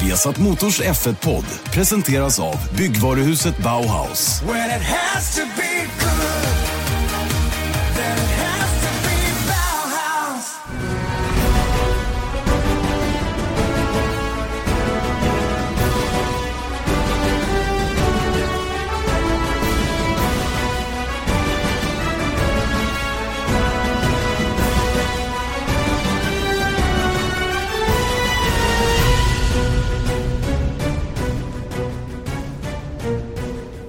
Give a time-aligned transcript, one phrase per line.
[0.00, 1.44] Resat Motors F1-podd
[1.74, 4.40] presenteras av byggvaruhuset Bauhaus.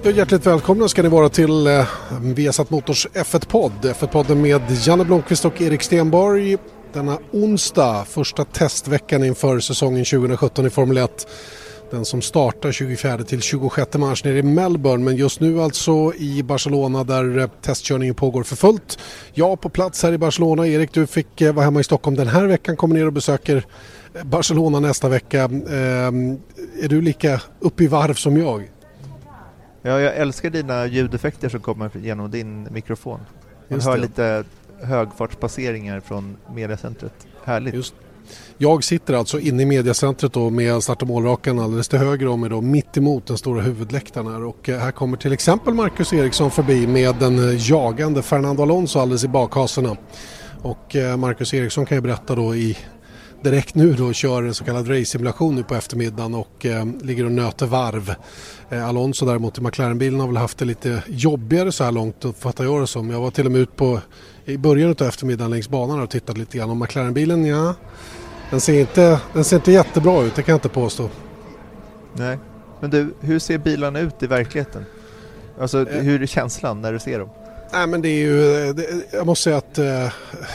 [0.04, 1.86] Ja, hjärtligt välkomna ska ni vara till eh,
[2.20, 3.72] Viasat Motors F1-podd.
[3.82, 6.56] F1-podden med Janne Blomqvist och Erik Stenborg.
[6.92, 11.26] Denna onsdag, första testveckan inför säsongen 2017 i Formel 1.
[11.90, 16.42] Den som startar 24 till 26 mars nere i Melbourne men just nu alltså i
[16.42, 18.98] Barcelona där eh, testkörningen pågår för fullt.
[19.34, 20.66] Jag på plats här i Barcelona.
[20.66, 23.66] Erik du fick eh, vara hemma i Stockholm den här veckan, kommer ner och besöker
[24.14, 25.42] eh, Barcelona nästa vecka.
[25.42, 26.38] Ehm,
[26.82, 28.71] är du lika uppe i varv som jag?
[29.82, 33.20] Ja, jag älskar dina ljudeffekter som kommer genom din mikrofon.
[33.68, 34.02] Man Just hör det.
[34.02, 34.44] lite
[34.82, 37.12] högfartspasseringar från mediacentret.
[37.44, 37.74] Härligt.
[37.74, 37.94] Just.
[38.58, 42.50] Jag sitter alltså inne i mediacentret då med och målrakan alldeles till höger om mig
[42.50, 46.50] då mitt emot den stora huvudläktaren här och eh, här kommer till exempel Marcus Eriksson
[46.50, 49.96] förbi med den eh, jagande Fernando Alonso alldeles i bakhasorna.
[50.62, 52.78] Och eh, Marcus Eriksson kan ju berätta då i
[53.42, 57.32] direkt nu då kör en så kallad race-simulation nu på eftermiddagen och eh, ligger och
[57.32, 58.14] nöter varv.
[58.70, 62.64] Eh, Alonso däremot i McLaren-bilen har väl haft det lite jobbigare så här långt uppfattar
[62.64, 63.10] jag det som.
[63.10, 64.00] Jag var till och med ut på
[64.44, 67.74] i början av eftermiddagen längs banan och tittade lite grann och McLaren-bilen ja,
[68.50, 71.10] den ser, inte, den ser inte jättebra ut, det kan jag inte påstå.
[72.12, 72.38] Nej.
[72.80, 74.84] Men du, hur ser bilarna ut i verkligheten?
[75.60, 76.02] Alltså, Eh.
[76.02, 77.28] hur är känslan när du ser dem?
[77.72, 80.12] Nej men det är ju, eh, det, jag måste säga att eh,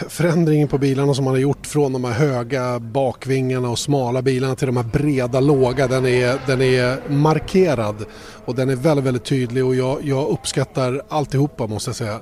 [0.09, 4.55] förändringen på bilarna som man har gjort från de här höga bakvingarna och smala bilarna
[4.55, 8.05] till de här breda låga den är, den är markerad
[8.45, 12.19] och den är väldigt väldigt tydlig och jag, jag uppskattar alltihopa måste jag säga.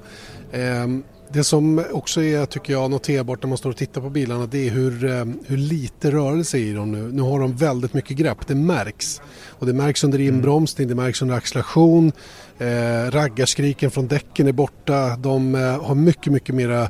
[0.51, 0.87] Eh,
[1.35, 4.67] det som också är, tycker jag, noterbart när man står och tittar på bilarna det
[4.67, 7.11] är hur, eh, hur lite rörelse i dem nu.
[7.11, 9.21] Nu har de väldigt mycket grepp, det märks.
[9.49, 12.11] Och det märks under inbromsning, det märks under acceleration.
[12.57, 15.15] Eh, raggarskriken från däcken är borta.
[15.15, 16.89] De eh, har mycket, mycket mera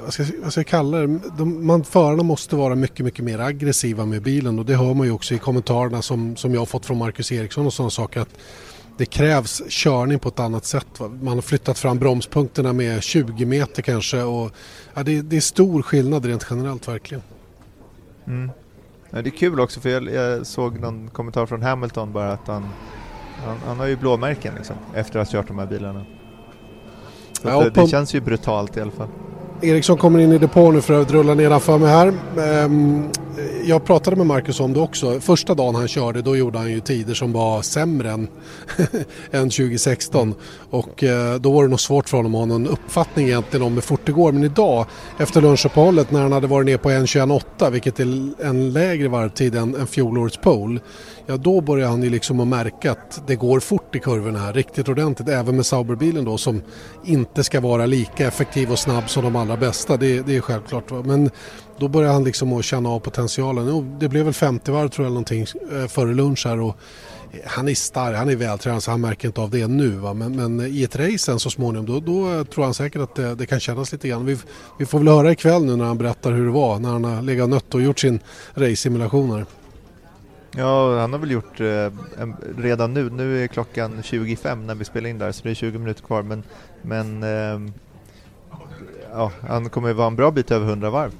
[0.00, 1.20] vad ska, vad ska jag kalla det?
[1.38, 5.06] De, man, förarna måste vara mycket, mycket mer aggressiva med bilen och det hör man
[5.06, 8.20] ju också i kommentarerna som, som jag har fått från Marcus Eriksson och sådana saker
[8.20, 8.38] att
[8.96, 10.86] det krävs körning på ett annat sätt.
[10.98, 11.08] Va?
[11.08, 14.52] Man har flyttat fram bromspunkterna med 20 meter kanske och
[14.94, 17.22] ja, det, det är stor skillnad rent generellt verkligen.
[18.26, 18.50] Mm.
[19.10, 22.46] Ja, det är kul också för jag, jag såg någon kommentar från Hamilton bara att
[22.46, 22.68] han,
[23.46, 26.04] han, han har ju blåmärken liksom, efter att ha kört de här bilarna.
[27.42, 29.08] Så Ja, att det, det känns ju brutalt i alla fall.
[29.62, 32.12] Eriksson kommer in i depån nu för att rulla nedanför mig här.
[32.38, 33.08] Ehm,
[33.64, 35.20] Jag pratade med Marcus om det också.
[35.20, 38.28] Första dagen han körde då gjorde han ju tider som var sämre än,
[39.30, 40.34] än 2016.
[40.70, 43.74] Och eh, då var det nog svårt för honom att ha någon uppfattning egentligen om
[43.74, 44.32] hur fort det går.
[44.32, 44.86] Men idag
[45.18, 48.04] efter lunchuppehållet när han hade varit ner på 1.21,8 vilket är
[48.46, 50.80] en lägre varvtid än, än fjolårets pole.
[51.30, 54.52] Ja då börjar han ju liksom att märka att det går fort i kurvorna här
[54.52, 55.28] riktigt ordentligt.
[55.28, 56.62] Även med Sauberbilen då som
[57.04, 59.96] inte ska vara lika effektiv och snabb som de allra bästa.
[59.96, 60.90] Det, det är självklart.
[60.90, 61.02] Va?
[61.04, 61.30] Men
[61.78, 63.66] då börjar han liksom att känna av potentialen.
[63.68, 65.46] Jo, Det blev väl 50 varv tror jag eller någonting
[65.82, 66.60] eh, före lunch här.
[66.60, 66.76] Och
[67.46, 69.88] han är stark, han är vältränad så han märker inte av det nu.
[69.88, 70.14] Va?
[70.14, 73.14] Men, men i ett race sen så småningom då, då eh, tror han säkert att
[73.14, 74.26] det, det kan kännas lite grann.
[74.26, 74.36] Vi,
[74.78, 77.22] vi får väl höra ikväll nu när han berättar hur det var när han har
[77.22, 78.20] legat och nött och gjort sin
[78.54, 79.46] race-simulation här.
[80.58, 84.84] Ja, han har väl gjort eh, en, redan nu, nu är klockan 25 när vi
[84.84, 86.42] spelar in där så det är 20 minuter kvar men,
[86.82, 87.72] men eh,
[89.12, 91.12] ja, han kommer vara en bra bit över 100 varv.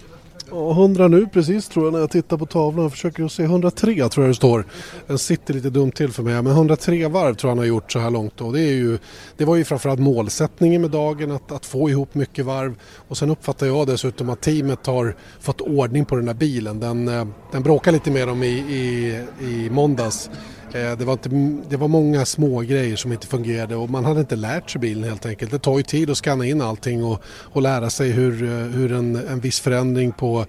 [0.51, 2.83] Ja, 100 nu precis tror jag när jag tittar på tavlan.
[2.83, 4.65] Jag försöker se 103 tror jag det står.
[5.07, 6.43] Den sitter lite dumt till för mig.
[6.43, 8.33] Men 103 varv tror jag han har gjort så här långt.
[8.37, 8.53] Då.
[8.53, 8.99] Det, är ju,
[9.37, 12.75] det var ju framförallt målsättningen med dagen att, att få ihop mycket varv.
[13.09, 16.81] Och sen uppfattar jag dessutom att teamet har fått ordning på den här bilen.
[16.81, 20.31] Den, eh, den bråkade lite med dem i, i, i måndags.
[20.73, 21.29] Eh, det var, inte,
[21.69, 25.05] det var många små grejer som inte fungerade och man hade inte lärt sig bilen
[25.05, 25.51] helt enkelt.
[25.51, 28.93] Det tar ju tid att scanna in allting och, och lära sig hur, eh, hur
[28.93, 30.47] en, en viss förändring på,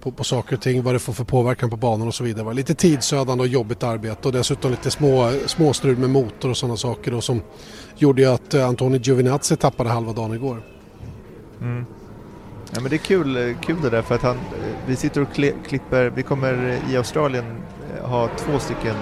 [0.00, 2.40] på, på saker och ting, vad det får för påverkan på banan och så vidare.
[2.40, 6.56] Det var lite tidsödande och jobbigt arbete och dessutom lite små, småstrul med motor och
[6.56, 7.42] sådana saker då, som
[7.96, 10.62] gjorde ju att Antoni Antonio Giovinazzi tappade halva dagen igår.
[11.60, 11.84] Mm.
[12.74, 14.36] Ja, men det är kul, kul det där för att han,
[14.86, 15.28] vi sitter och
[15.68, 17.44] klipper, vi kommer i Australien
[18.08, 18.94] ha två stycken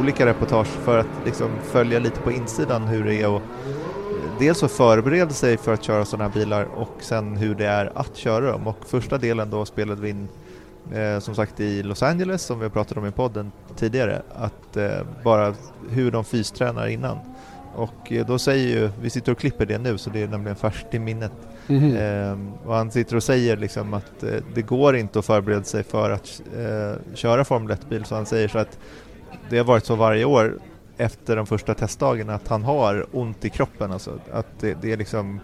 [0.00, 4.62] olika reportage för att liksom följa lite på insidan hur det är och eh, dels
[4.62, 8.16] att förbereda sig för att köra sådana här bilar och sen hur det är att
[8.16, 10.28] köra dem och första delen då spelade vi in
[10.92, 14.76] eh, som sagt i Los Angeles som vi har pratat om i podden tidigare, att
[14.76, 14.90] eh,
[15.24, 15.54] bara
[15.90, 17.18] hur de fystränar innan.
[17.74, 20.56] Och eh, då säger ju, vi sitter och klipper det nu så det är nämligen
[20.56, 21.32] färskt i minnet.
[21.68, 21.96] Mm.
[21.96, 25.82] Eh, och han sitter och säger liksom att eh, det går inte att förbereda sig
[25.82, 28.78] för att eh, köra Formel 1-bil så han säger så att
[29.50, 30.58] det har varit så varje år
[30.96, 33.92] efter de första testdagen att han har ont i kroppen.
[33.92, 35.40] Alltså, att det, det är liksom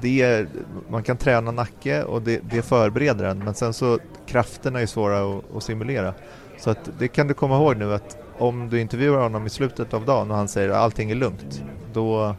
[0.00, 0.48] det är,
[0.88, 5.38] man kan träna nacke och det, det förbereder en men sen så krafterna är svåra
[5.38, 6.14] att, att, simulera.
[6.58, 9.94] Så att det kan du komma ihåg nu att om du intervjuar honom i slutet
[9.94, 11.62] av dagen och han säger att allting är lugnt
[11.92, 12.34] då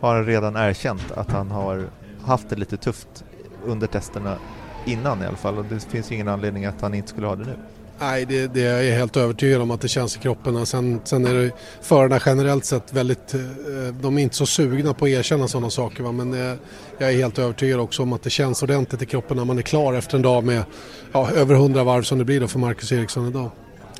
[0.00, 1.88] har han redan erkänt att han har
[2.24, 3.24] haft det lite tufft
[3.66, 4.36] under testerna
[4.86, 7.44] innan i alla fall och det finns ingen anledning att han inte skulle ha det
[7.44, 7.56] nu.
[8.00, 10.66] Nej, det, det är jag helt övertygad om att det känns i kroppen.
[10.66, 11.50] Sen, sen är det
[11.82, 13.40] förarna generellt sett väldigt, eh,
[14.00, 16.02] de är inte så sugna på att erkänna sådana saker.
[16.02, 16.12] Va?
[16.12, 16.56] Men eh,
[16.98, 19.62] jag är helt övertygad också om att det känns ordentligt i kroppen när man är
[19.62, 20.62] klar efter en dag med
[21.12, 23.50] ja, över 100 varv som det blir då för Marcus Eriksson idag.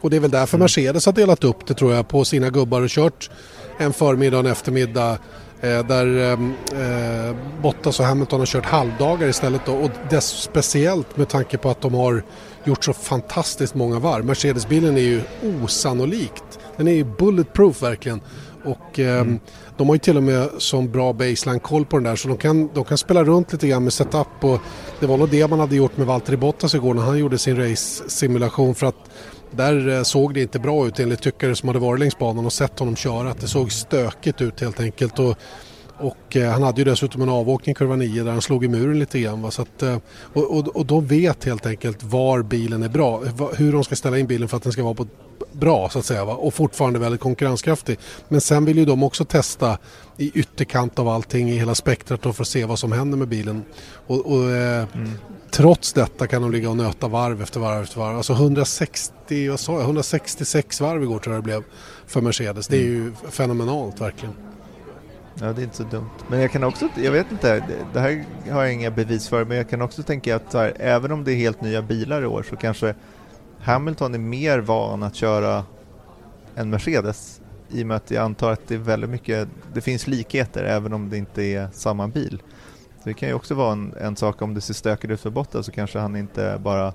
[0.00, 0.64] Och det är väl därför mm.
[0.64, 3.30] Mercedes har delat upp det tror jag på sina gubbar och kört
[3.78, 5.18] en förmiddag och en eftermiddag
[5.60, 11.28] där ehm, eh, Bottas och Hamilton har kört halvdagar istället då, och det speciellt med
[11.28, 12.22] tanke på att de har
[12.64, 14.24] gjort så fantastiskt många varv.
[14.24, 15.22] Mercedesbilen är ju
[15.64, 16.58] osannolikt.
[16.76, 18.20] Den är ju bulletproof verkligen.
[18.64, 19.38] Och eh, mm.
[19.76, 22.70] de har ju till och med som bra baseline-koll på den där så de kan,
[22.74, 24.60] de kan spela runt lite grann med setup och
[25.00, 27.56] det var nog det man hade gjort med Valtteri Bottas igår när han gjorde sin
[27.56, 29.10] race-simulation för att
[29.50, 32.52] där eh, såg det inte bra ut enligt tyckare som hade varit längs banan och
[32.52, 33.30] sett honom köra.
[33.30, 35.18] Att det såg stökigt ut helt enkelt.
[35.18, 35.38] Och
[36.00, 38.98] och eh, han hade ju dessutom en avåkning kurva 9 där han slog i muren
[38.98, 39.42] lite grann.
[39.42, 39.50] Va?
[39.50, 43.22] Så att, eh, och, och, och de vet helt enkelt var bilen är bra,
[43.56, 45.06] hur de ska ställa in bilen för att den ska vara på
[45.52, 46.34] bra så att säga va?
[46.34, 47.98] och fortfarande väldigt konkurrenskraftig.
[48.28, 49.78] Men sen vill ju de också testa
[50.16, 53.64] i ytterkant av allting i hela spektrat för att se vad som händer med bilen.
[54.06, 55.10] Och, och eh, mm.
[55.50, 58.16] Trots detta kan de ligga och nöta varv efter varv efter varv.
[58.16, 61.62] Alltså 160, vad sa jag, 166 varv igår tror jag det blev
[62.06, 62.68] för Mercedes.
[62.68, 63.14] Det är ju mm.
[63.30, 64.34] fenomenalt verkligen.
[65.40, 66.10] Ja, det är inte så dumt.
[66.28, 69.56] Men jag kan också, jag vet inte, det här har jag inga bevis för, men
[69.56, 72.42] jag kan också tänka att här, även om det är helt nya bilar i år
[72.50, 72.94] så kanske
[73.60, 75.64] Hamilton är mer van att köra
[76.54, 80.06] en Mercedes i och med att jag antar att det är väldigt mycket, det finns
[80.06, 82.42] likheter även om det inte är samma bil.
[82.98, 85.30] Så det kan ju också vara en, en sak om det ser stökigt ut för
[85.30, 86.92] botten så kanske han inte bara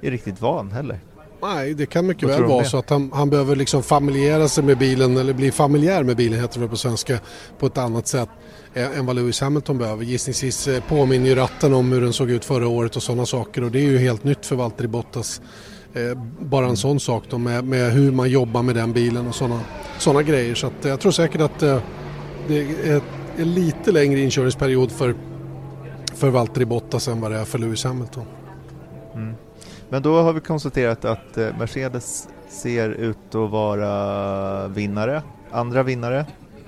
[0.00, 0.98] är riktigt van heller.
[1.42, 4.64] Nej, det kan mycket Vad väl vara så att han, han behöver liksom familjera sig
[4.64, 7.18] med bilen eller bli familjär med bilen heter det på svenska
[7.58, 8.28] på ett annat sätt
[8.74, 10.04] än vad Lewis Hamilton behöver.
[10.04, 13.64] Gissningsvis eh, påminner ju ratten om hur den såg ut förra året och sådana saker
[13.64, 15.40] och det är ju helt nytt för Valtteri Bottas.
[15.94, 19.34] Eh, bara en sån sak då med, med hur man jobbar med den bilen och
[19.34, 19.60] sådana
[19.98, 20.54] såna grejer.
[20.54, 21.58] Så eh, jag tror säkert att
[22.48, 23.00] det är
[23.36, 25.14] en lite längre inkörningsperiod för,
[26.14, 28.24] för Valtteri Bottas än vad det är för Lewis Hamilton.
[29.14, 29.34] Mm.
[29.92, 36.26] Men då har vi konstaterat att eh, Mercedes ser ut att vara vinnare, andra vinnare.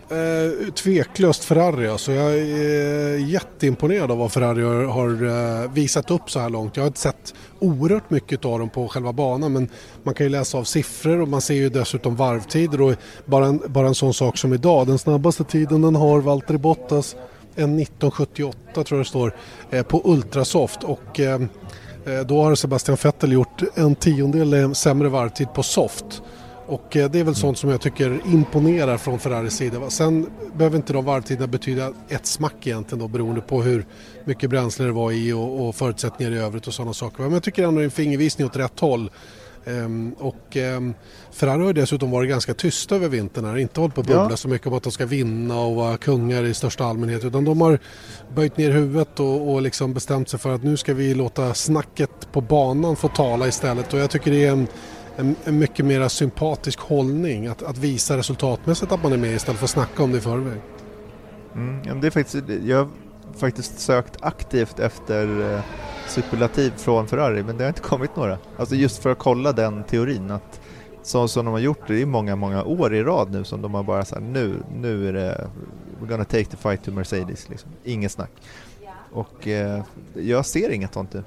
[0.08, 2.12] Eh, tveklöst Ferrari alltså.
[2.12, 6.76] Jag är jätteimponerad av vad Ferrari har, eh, visat upp så här långt.
[6.76, 9.68] Jag har inte sett oerhört mycket av dem på själva banan men
[10.02, 12.94] man kan ju läsa av siffror och man ser ju dessutom varvtider och
[13.24, 14.86] bara en, bara en sån sak som idag.
[14.86, 17.16] Den snabbaste tiden den har Valtteri Bottas
[17.54, 19.34] en 1978 tror jag det står
[19.70, 21.38] eh, på Ultrasoft och Eh,
[22.26, 26.22] då har Sebastian Vettel gjort en tiondel sämre varvtid på soft.
[26.66, 29.90] Och eh, det är väl sånt som jag tycker imponerar från Ferraris sida.
[29.90, 33.86] Sen behöver inte de varvtiderna betyda ett smack egentligen då beroende på hur
[34.24, 37.22] mycket bränsle det var i och, och förutsättningar i övrigt och sådana saker.
[37.22, 39.10] Men jag tycker ändå det är en fingervisning åt rätt håll.
[39.66, 40.94] Um, och um,
[41.30, 43.56] Ferrari har dessutom varit ganska tysta över vintern här.
[43.56, 44.36] Inte hållit på att bubbla ja.
[44.36, 47.24] så mycket om att de ska vinna och vara kungar i största allmänhet.
[47.24, 47.78] Utan de har
[48.34, 52.32] böjt ner huvudet och, och liksom bestämt sig för att nu ska vi låta snacket
[52.32, 53.92] på banan få tala istället.
[53.92, 54.66] Och jag tycker det är en,
[55.16, 59.58] en, en mycket mer sympatisk hållning att, att visa resultatmässigt att man är med istället
[59.58, 60.60] för att snacka om det i förväg.
[61.54, 62.88] Mm, det är faktiskt, jag
[63.36, 65.60] faktiskt sökt aktivt efter eh,
[66.08, 68.38] superlativ från Ferrari men det har inte kommit några.
[68.56, 70.60] Alltså just för att kolla den teorin att
[71.02, 73.74] så som de har gjort det i många, många år i rad nu som de
[73.74, 75.50] har bara sagt nu, nu är det
[76.00, 77.70] we're gonna take the fight to Mercedes liksom.
[77.84, 78.30] Inget snack.
[79.12, 79.82] Och eh,
[80.14, 81.22] jag ser inget sånt nu.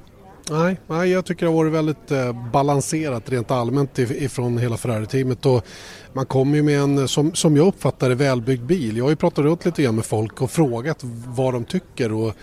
[0.52, 5.46] Nej, nej, jag tycker det har varit väldigt eh, balanserat rent allmänt ifrån hela Ferrari-teamet.
[5.46, 5.66] Och
[6.14, 8.98] man kommer ju med en, som, som jag uppfattar det, välbyggd bil.
[8.98, 12.14] Jag har ju pratat runt lite grann med folk och frågat vad de tycker.
[12.14, 12.34] Och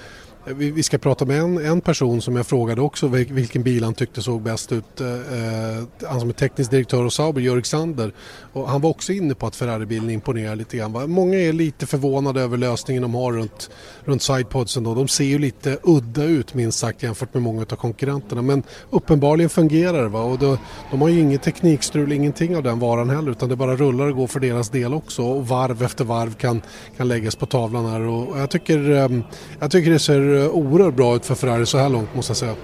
[0.47, 3.85] Eh, vi, vi, ska prata med en, en person som jag frågade också vilken bil
[3.85, 5.01] han tyckte såg bäst ut.
[5.01, 8.13] Eh, eh, han som är teknisk direktör hos Sauber, Jörg Sander.
[8.53, 11.11] Och han var också inne på att Ferrari-bilen imponerar lite grann.
[11.11, 13.71] Många är lite förvånade över lösningen de har runt,
[14.05, 14.85] runt sidepodsen.
[14.85, 14.95] Då.
[14.95, 18.43] De ser ju lite udda ut minst sagt jämfört med många av konkurrenterna.
[18.43, 20.09] Men uppenbarligen fungerar det.
[20.09, 20.23] Va?
[20.23, 20.59] Och då,
[20.91, 24.17] de har ju inget teknikstrul, ingenting av den varan heller utan det bara rullar och
[24.17, 25.23] går för deras del också.
[25.23, 26.63] Och varv efter varv kan,
[26.97, 28.01] kan läggas på tavlan här.
[28.01, 29.23] Och jag, tycker, ehm,
[29.61, 32.37] jag tycker det ser Eh, oerhört bra ut för Ferrari så här långt måste jag
[32.37, 32.55] säga.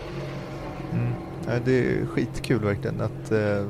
[0.92, 1.12] Mm.
[1.64, 3.00] Det är skitkul verkligen.
[3.00, 3.66] Att, eh,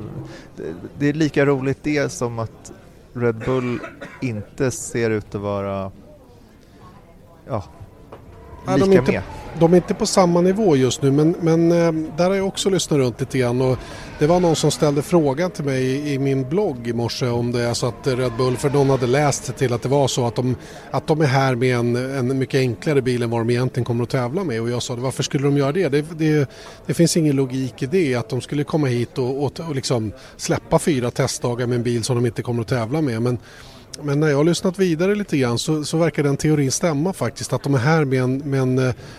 [0.99, 2.71] det är lika roligt det som att
[3.13, 3.79] Red Bull
[4.21, 5.91] inte ser ut att vara
[7.47, 7.63] ja,
[8.67, 9.21] lika de är inte, med.
[9.59, 12.69] De är inte på samma nivå just nu men, men eh, där har jag också
[12.69, 13.77] lyssnat runt lite grann och
[14.19, 17.51] det var någon som ställde frågan till mig i, i min blogg i morse om
[17.51, 20.27] det är så att Red Bull, för någon hade läst till att det var så
[20.27, 20.55] att de,
[20.91, 24.03] att de är här med en, en mycket enklare bil än vad de egentligen kommer
[24.03, 25.89] att tävla med och jag sa varför skulle de göra det?
[25.89, 26.49] Det, det,
[26.85, 30.11] det finns ingen logik i det att de skulle komma hit och, och, och liksom
[30.37, 33.37] släppa fyra testdagar med en bil som de inte kommer att tävla med men
[34.01, 37.53] men när jag har lyssnat vidare lite grann så, så verkar den teorin stämma faktiskt.
[37.53, 38.75] Att de är här med en, med, en,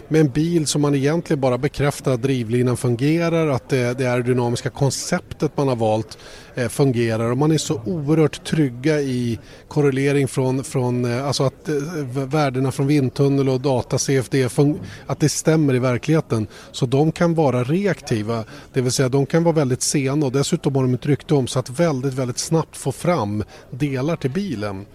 [0.09, 4.71] med en bil som man egentligen bara bekräftar att drivlinan fungerar, att det, det aerodynamiska
[4.71, 6.19] konceptet man har valt
[6.55, 11.69] Eh, fungerar och man är så oerhört trygga i korrelering från, från eh, alltså att
[11.69, 11.75] eh,
[12.07, 14.49] värdena från vindtunnel och data CFD
[15.07, 16.47] att det stämmer i verkligheten.
[16.73, 20.75] Så de kan vara reaktiva, det vill säga de kan vara väldigt sena och dessutom
[20.77, 24.87] har de ett rykte om sig att väldigt, väldigt snabbt få fram delar till bilen.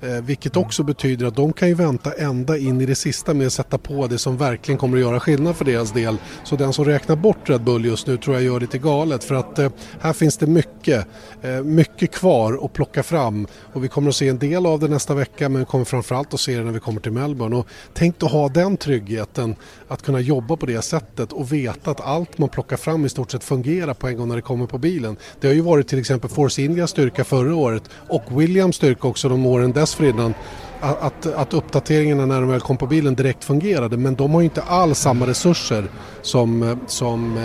[0.00, 3.46] Eh, vilket också betyder att de kan ju vänta ända in i det sista med
[3.46, 6.16] att sätta på det som verkligen kommer att göra skillnad för deras del.
[6.44, 9.34] Så den som räknar bort Red Bull just nu tror jag gör lite galet för
[9.34, 11.06] att eh, här finns det mycket,
[11.42, 14.88] eh, mycket kvar att plocka fram och vi kommer att se en del av det
[14.88, 17.56] nästa vecka men vi kommer framförallt att se det när vi kommer till Melbourne.
[17.56, 19.56] Och tänk att ha den tryggheten
[19.88, 23.30] att kunna jobba på det sättet och veta att allt man plockar fram i stort
[23.30, 25.16] sett fungerar på en gång när det kommer på bilen.
[25.40, 29.28] Det har ju varit till exempel Force Indias styrka förra året och Williams styrka också
[29.28, 30.34] de åren dess dessförinnan
[30.80, 34.44] att, att uppdateringarna när de väl kom på bilen direkt fungerade men de har ju
[34.44, 35.84] inte alls samma resurser
[36.22, 37.38] som, eh, eh, som,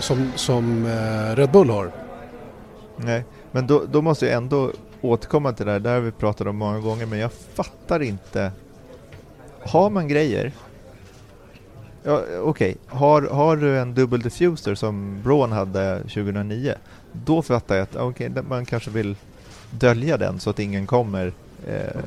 [0.00, 0.86] som, som
[1.36, 1.90] Red Bull har.
[2.96, 6.46] Nej, men då, då måste jag ändå återkomma till det här, det har vi pratat
[6.46, 8.52] om många gånger men jag fattar inte.
[9.60, 10.52] Har man grejer
[12.02, 12.74] Ja, Okej, okay.
[12.86, 16.74] har, har du en dubbel diffuser som Braun hade 2009,
[17.12, 19.16] då fattar jag att okay, man kanske vill
[19.70, 21.32] dölja den så att ingen kommer
[21.66, 22.02] Eh,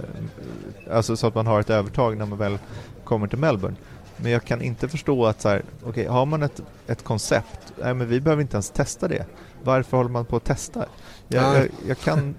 [0.91, 2.58] alltså så att man har ett övertag när man väl
[3.03, 3.75] kommer till Melbourne.
[4.17, 7.93] Men jag kan inte förstå att så här, okay, har man ett, ett koncept, nej
[7.93, 9.25] men vi behöver inte ens testa det.
[9.63, 10.86] Varför håller man på att testa?
[11.27, 12.36] Jag, jag, jag, kan,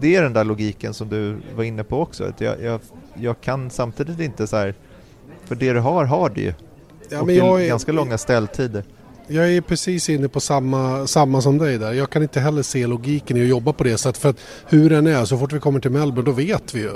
[0.00, 2.24] det är den där logiken som du var inne på också.
[2.24, 2.80] Att jag, jag,
[3.14, 4.74] jag kan samtidigt inte så här,
[5.44, 6.54] för det du har, har du ju.
[7.08, 8.84] Ja, och är, ganska långa ställtider.
[9.32, 11.92] Jag är precis inne på samma, samma som dig där.
[11.92, 14.22] Jag kan inte heller se logiken i att jobba på det sättet.
[14.22, 16.92] För att hur den är, så fort vi kommer till Melbourne, då vet vi ju.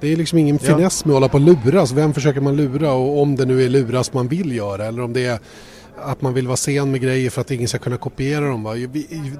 [0.00, 0.74] Det är liksom ingen ja.
[0.74, 1.92] finess med att hålla på och luras.
[1.92, 5.12] Vem försöker man lura och om det nu är luras man vill göra eller om
[5.12, 5.38] det är
[6.02, 8.62] att man vill vara sen med grejer för att ingen ska kunna kopiera dem.
[8.62, 8.74] Va?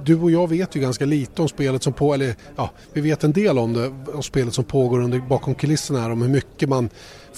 [0.05, 3.23] Du och jag vet ju ganska lite om spelet som pågår, eller ja, vi vet
[3.23, 6.69] en del om det, om spelet som pågår under, bakom kulisserna här, om hur mycket
[6.69, 6.89] man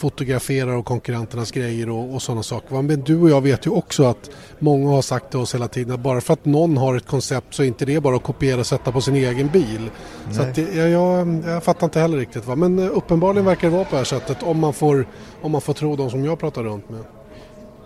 [0.02, 2.82] fotograferar och konkurrenternas grejer och, och sådana saker.
[2.82, 4.30] Men du och jag vet ju också att
[4.60, 7.54] många har sagt till oss hela tiden att bara för att någon har ett koncept
[7.54, 9.92] så är inte det bara att kopiera och sätta på sin egen bil.
[10.26, 10.36] Nej.
[10.36, 12.48] Så det, jag, jag, jag, fattar inte heller riktigt.
[12.48, 12.56] Va?
[12.56, 15.08] Men eh, uppenbarligen verkar det vara på det här sättet om man får,
[15.42, 17.04] om man får tro de som jag pratar runt med.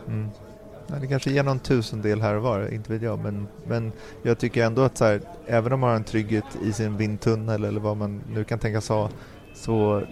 [0.08, 0.30] Mm.
[0.88, 3.20] Ja, det kanske ger någon tusendel här och var, inte vet jag.
[3.20, 3.92] Men, men
[4.24, 7.64] jag tycker ändå att så här, även om man har en trygghet i sin vindtunnel
[7.64, 9.10] eller vad man nu kan tänkas ha,
[9.54, 10.04] så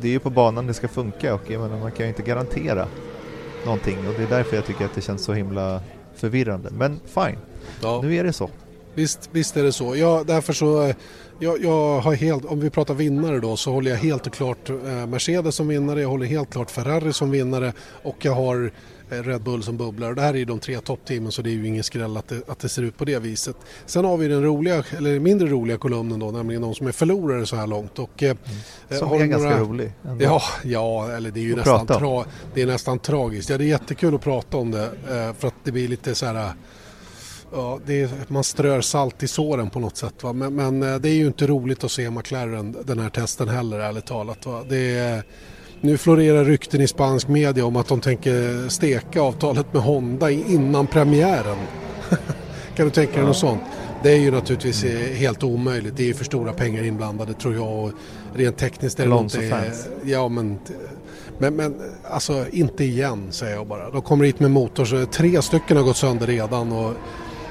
[0.00, 2.22] det är ju på banan det ska funka och jag menar, man kan ju inte
[2.22, 2.86] garantera
[3.64, 5.80] någonting och det är därför jag tycker att det känns så himla
[6.14, 6.70] förvirrande.
[6.70, 7.38] Men fine,
[7.82, 8.00] ja.
[8.02, 8.50] nu är det så.
[8.94, 9.96] Visst, visst är det så.
[9.96, 10.96] Ja, därför så, eh,
[11.38, 14.70] jag, jag, har helt, om vi pratar vinnare då så håller jag helt och klart
[14.70, 17.72] eh, Mercedes som vinnare, jag håller helt klart Ferrari som vinnare
[18.02, 18.70] och jag har
[19.08, 20.14] Red Bull som bubblar.
[20.14, 22.48] Det här är ju de tre toppteamen så det är ju ingen skräll att det,
[22.48, 23.56] att det ser ut på det viset.
[23.86, 27.46] Sen har vi den roliga, eller mindre roliga kolumnen då, nämligen de som är förlorare
[27.46, 27.98] så här långt.
[27.98, 28.38] Och, eh, mm.
[28.88, 29.26] Eh, som är några...
[29.26, 29.92] ganska rolig.
[30.20, 32.24] Ja, ja, eller det är ju nästan, tra...
[32.54, 33.50] det är nästan tragiskt.
[33.50, 34.90] Ja, det är jättekul att prata om det
[35.38, 36.52] för att det blir lite så här
[37.52, 40.22] Ja, är, man strör salt i såren på något sätt.
[40.22, 40.32] Va?
[40.32, 44.06] Men, men, det är ju inte roligt att se McLaren den här testen heller ärligt
[44.06, 44.46] talat.
[44.46, 44.64] Va?
[44.68, 45.24] Det är,
[45.80, 50.86] nu florerar rykten i spansk media om att de tänker steka avtalet med Honda innan
[50.86, 51.58] premiären.
[52.76, 53.26] Kan du tänka dig ja.
[53.26, 53.60] något sånt?
[54.02, 55.96] Det är ju naturligtvis helt omöjligt.
[55.96, 57.84] Det är ju för stora pengar inblandade tror jag.
[57.84, 57.92] Och
[58.34, 59.72] rent tekniskt är det inte...
[60.04, 60.58] Ja men,
[61.38, 61.74] men, men
[62.10, 63.90] alltså inte igen säger jag bara.
[63.90, 66.72] De kommer hit med motor, tre stycken har gått sönder redan.
[66.72, 66.92] Och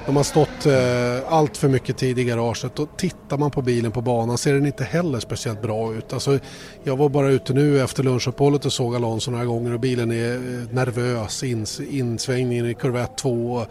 [0.06, 3.92] de har stått eh, allt för mycket tid i garaget och tittar man på bilen
[3.92, 6.14] på banan ser den inte heller speciellt bra ut.
[6.14, 6.40] Alltså,
[6.84, 10.34] jag var bara ute nu efter lunchuppehållet och såg Alonso några gånger och bilen är
[10.34, 13.60] eh, nervös, ins, insvängningen i kurvett 2.
[13.62, 13.66] Äh,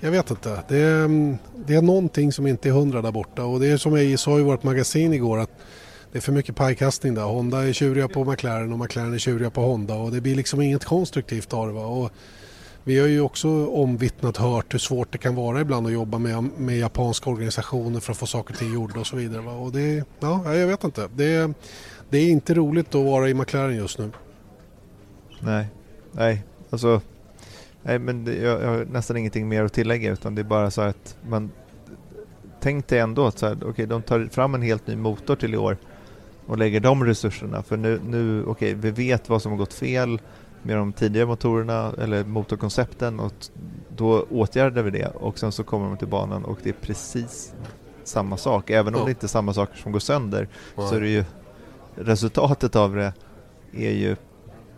[0.00, 3.44] jag vet inte, det är, mm, det är någonting som inte är hundra där borta
[3.44, 5.50] och det är som jag sa i vårt magasin igår att
[6.12, 7.22] det är för mycket pajkastning där.
[7.22, 10.60] Honda är tjuriga på McLaren och McLaren är tjuriga på Honda och det blir liksom
[10.60, 12.10] inget konstruktivt av det.
[12.86, 16.44] Vi har ju också omvittnat hört hur svårt det kan vara ibland att jobba med,
[16.58, 19.42] med japanska organisationer för att få saker till gjorda och så vidare.
[19.42, 19.52] Va?
[19.52, 21.08] Och det, ja, jag vet inte.
[21.14, 21.52] Det,
[22.10, 24.10] det är inte roligt att vara i McLaren just nu.
[25.40, 25.66] Nej,
[26.12, 27.00] nej, alltså
[27.82, 30.70] nej, men det, jag, jag, har nästan ingenting mer att tillägga utan det är bara
[30.70, 31.50] så att man
[32.60, 35.56] tänkte ändå att så här, okay, de tar fram en helt ny motor till i
[35.56, 35.76] år
[36.46, 39.74] och lägger de resurserna för nu, nu okej, okay, vi vet vad som har gått
[39.74, 40.20] fel
[40.66, 43.32] med de tidigare motorerna eller motorkoncepten och
[43.96, 47.54] då åtgärdar vi det och sen så kommer de till banan och det är precis
[48.04, 48.70] samma sak.
[48.70, 49.04] Även om ja.
[49.04, 50.88] det inte är samma saker som går sönder ja.
[50.88, 51.24] så är det ju
[51.94, 53.12] resultatet av det
[53.72, 54.16] är ju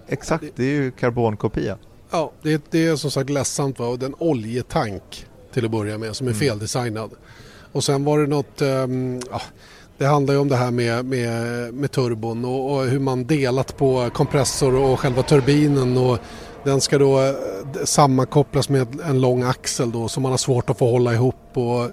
[0.06, 1.78] exakt, det är ju karbonkopia.
[2.10, 3.86] Ja, det, det är som sagt ledsamt va?
[3.86, 6.40] och det är en oljetank till att börja med som är mm.
[6.40, 7.10] feldesignad.
[7.72, 9.40] Och sen var det något, um, ja,
[9.98, 13.76] det handlar ju om det här med, med, med turbon och, och, hur man delat
[13.76, 16.18] på kompressor och själva turbinen och
[16.64, 17.34] den ska då eh,
[17.84, 21.90] sammankopplas med en lång axel då som man har svårt att få hålla ihop och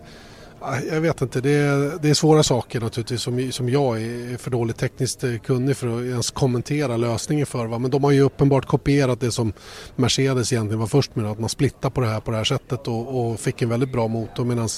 [0.91, 4.51] jag vet inte, det är, det är svåra saker naturligtvis som, som jag är för
[4.51, 7.65] dåligt tekniskt kunnig för att ens kommentera lösningen för.
[7.65, 7.79] Va?
[7.79, 9.53] Men de har ju uppenbart kopierat det som
[9.95, 12.87] Mercedes egentligen var först med, att man splittar på det här på det här sättet
[12.87, 14.69] och, och fick en väldigt bra motor medan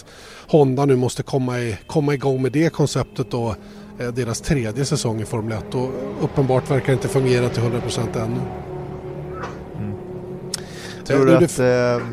[0.48, 3.56] Honda nu måste komma, i, komma igång med det konceptet då
[4.00, 5.89] eh, deras tredje säsong i Formel 1 och
[6.22, 8.41] uppenbart verkar det inte fungera till 100% ännu.
[9.77, 9.98] Mm.
[11.06, 12.08] Tror du att eh,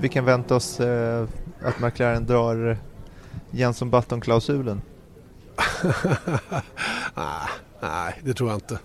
[0.00, 1.26] vi kan vänta oss eh,
[1.64, 2.78] att McLaren drar
[3.54, 4.82] Jenson Button-klausulen?
[7.14, 7.48] nej,
[7.82, 8.78] nej, det tror jag inte.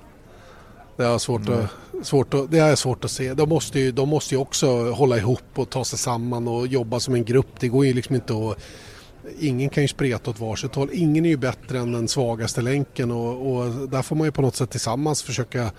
[0.97, 1.59] Det är svårt, mm.
[1.59, 3.33] att, svårt, att, det är svårt att se.
[3.33, 6.99] De måste, ju, de måste ju också hålla ihop och ta sig samman och jobba
[6.99, 7.59] som en grupp.
[7.59, 8.57] Det går ju liksom inte att...
[9.39, 10.89] Ingen kan ju spreta åt varsitt håll.
[10.93, 14.41] Ingen är ju bättre än den svagaste länken och, och där får man ju på
[14.41, 15.71] något sätt tillsammans försöka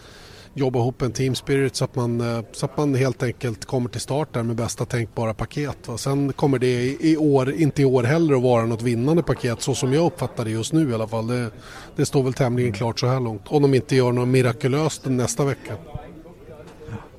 [0.54, 3.88] jobba ihop en team spirit så att man, eh, så att man helt enkelt kommer
[3.88, 5.88] till start där med bästa tänkbara paket.
[5.88, 5.98] Va?
[5.98, 9.74] Sen kommer det i år, inte i år heller att vara något vinnande paket så
[9.74, 11.26] som jag uppfattar det just nu i alla fall.
[11.26, 11.50] Det,
[11.96, 13.42] det står väl tämligen klart så här långt.
[13.46, 15.74] Om de inte gör något mirakulöst nästa vecka.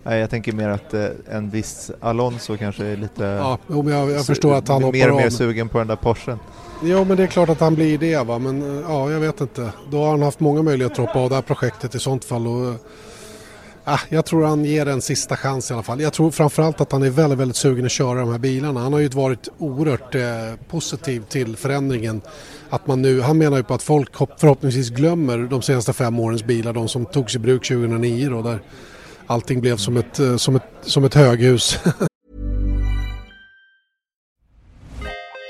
[0.03, 3.23] Nej, jag tänker mer att eh, en viss Alonso kanske är lite...
[3.23, 6.39] Ja, jag, jag förstår att han Mer och mer sugen på den där Porschen.
[6.83, 9.41] Jo, men det är klart att han blir det va, men eh, ja, jag vet
[9.41, 9.71] inte.
[9.91, 12.47] Då har han haft många möjligheter att hoppa av det här projektet i sånt fall.
[12.47, 12.75] Och,
[13.83, 16.01] Ah, jag tror han ger en sista chans i alla fall.
[16.01, 18.79] Jag tror framförallt att han är väldigt, väldigt sugen att köra de här bilarna.
[18.79, 20.21] Han har ju varit oerhört eh,
[20.69, 22.21] positiv till förändringen.
[22.69, 26.43] Att man nu, han menar ju på att folk förhoppningsvis glömmer de senaste fem årens
[26.43, 28.59] bilar, de som togs i bruk 2009 då, där
[29.27, 31.79] allting blev som ett, eh, som ett, som ett höghus.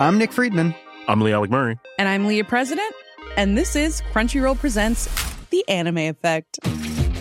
[0.02, 0.74] I'm Nick Friedman.
[1.08, 1.78] I'm Lee Alec Murray.
[2.00, 2.94] And I'm Leah President.
[3.38, 5.10] And this is Crunchyroll Presents
[5.50, 6.60] The Anime Effect.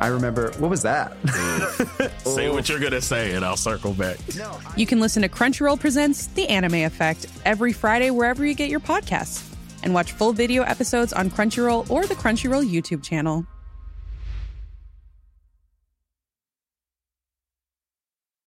[0.00, 1.16] I remember, what was that?
[2.24, 4.18] say what you're going to say, and I'll circle back.
[4.76, 8.80] You can listen to Crunchyroll Presents The Anime Effect every Friday, wherever you get your
[8.80, 13.46] podcasts, and watch full video episodes on Crunchyroll or the Crunchyroll YouTube channel.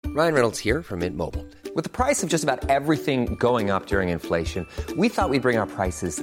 [0.07, 1.44] Ryan Reynolds here from Mint Mobile.
[1.74, 4.64] With the price of just about everything going up during inflation,
[4.96, 6.22] we thought we'd bring our prices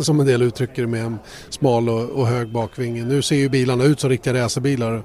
[0.00, 3.04] Som en del uttrycker med en smal och, och hög bakvinge.
[3.04, 5.02] Nu ser ju bilarna ut som riktiga racerbilar.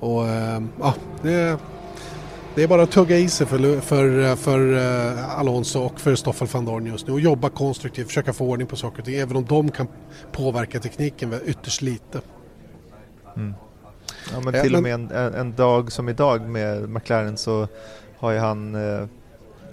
[0.00, 1.58] Och eh, ja, det,
[2.54, 6.48] det är bara att tugga i sig för, för, för eh, Alonso och för Stoffel
[6.48, 9.36] van Dorn just nu och jobba konstruktivt, försöka få ordning på saker och ting även
[9.36, 9.86] om de kan
[10.32, 12.20] påverka tekniken ytterst lite.
[13.36, 13.54] Mm.
[14.32, 17.68] Ja, men till och med en, en, dag som idag med McLaren så
[18.18, 19.06] har ju han eh,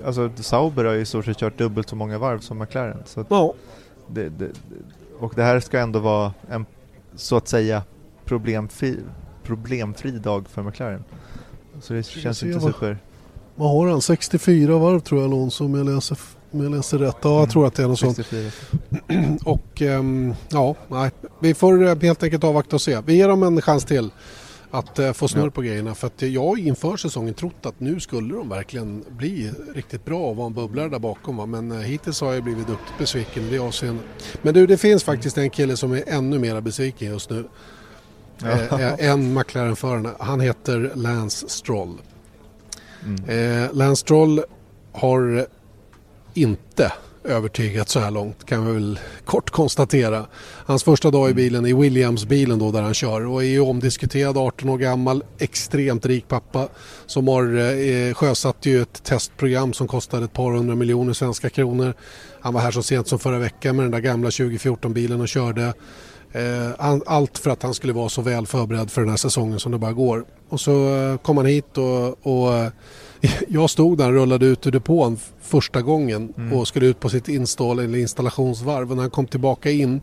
[0.05, 2.97] Alltså Sauber har ju i stort sett kört dubbelt så många varv som McLaren.
[3.05, 3.53] Så ja.
[4.13, 4.49] Det, det,
[5.19, 6.65] och det här ska ändå vara en
[7.15, 7.83] så att säga
[8.25, 8.99] problemfri,
[9.43, 11.03] problemfri dag för McLaren.
[11.81, 12.97] Så det känns inte vad, super...
[13.55, 14.01] Vad har han?
[14.01, 16.17] 64 varv tror jag Alonso om jag läser,
[16.51, 17.15] om jag läser rätt.
[17.21, 17.49] Ja, jag mm.
[17.49, 18.51] tror att det är något 64.
[18.51, 19.41] sånt.
[19.45, 21.11] och um, ja, nej.
[21.39, 23.01] vi får eh, helt enkelt avvakta och se.
[23.05, 24.11] Vi ger dem en chans till
[24.71, 25.95] att uh, få snurr på grejerna.
[25.95, 30.19] För att jag har inför säsongen trott att nu skulle de verkligen bli riktigt bra
[30.19, 31.37] och vara en bubblare där bakom.
[31.37, 31.45] Va?
[31.45, 34.05] Men uh, hittills har jag blivit duktigt besviken i det avseendet.
[34.41, 37.45] Men du, det finns faktiskt en kille som är ännu mer besviken just nu.
[38.41, 38.79] Ja.
[38.79, 40.11] Eh, en McLaren-förare.
[40.19, 41.97] Han heter Lance Stroll.
[43.05, 43.63] Mm.
[43.63, 44.41] Eh, Lance Stroll
[44.91, 45.47] har
[46.33, 46.91] inte
[47.27, 50.25] övertygat så här långt kan vi väl kort konstatera.
[50.65, 54.37] Hans första dag i bilen i Williams-bilen då där han kör och är ju omdiskuterad
[54.37, 56.67] 18 år gammal, extremt rik pappa
[57.05, 61.93] som har eh, sjösatt ju ett testprogram som kostade ett par hundra miljoner svenska kronor.
[62.41, 65.73] Han var här så sent som förra veckan med den där gamla 2014-bilen och körde.
[66.31, 69.71] Eh, allt för att han skulle vara så väl förberedd för den här säsongen som
[69.71, 70.25] det bara går.
[70.49, 72.71] Och så eh, kom han hit och, och
[73.47, 76.53] jag stod där och rullade ut ur depån första gången mm.
[76.53, 78.91] och skulle ut på sitt install eller installationsvarv.
[78.91, 80.01] Och när han kom tillbaka in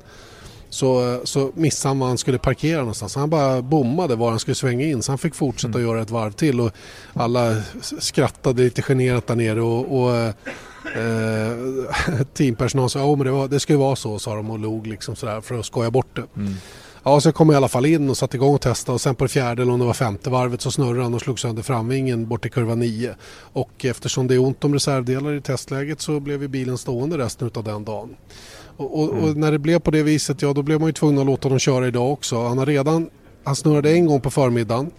[0.75, 3.15] så, så missade han var han skulle parkera någonstans.
[3.15, 5.91] Han bara bommade var han skulle svänga in så han fick fortsätta mm.
[5.91, 6.73] göra ett varv till och
[7.13, 10.35] alla skrattade lite generat där nere och, och eh,
[12.35, 15.41] teampersonal sa att oh, det, det skulle vara så sa de och log liksom sådär
[15.41, 16.27] för att skoja bort det.
[16.37, 16.55] Mm.
[17.07, 19.15] Ja, så kom jag i alla fall in och satte igång och testade och sen
[19.15, 21.63] på det fjärde eller om det var femte varvet så snurrade han och slog sönder
[21.63, 23.15] framvingen bort till kurva 9.
[23.53, 27.51] Och eftersom det är ont om reservdelar i testläget så blev ju bilen stående resten
[27.55, 28.17] av den dagen.
[28.77, 29.25] Och, och, mm.
[29.25, 31.47] och, när det blev på det viset, ja då blev man ju tvungen att låta
[31.49, 32.49] honom köra idag också.
[32.49, 33.11] Han har redan,
[33.45, 34.91] han snurrade en gång på förmiddagen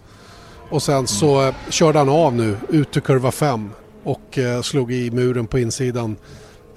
[0.70, 1.54] och sen så mm.
[1.70, 3.70] körde han av nu ut till kurva 5
[4.04, 6.16] och eh, slog i muren på insidan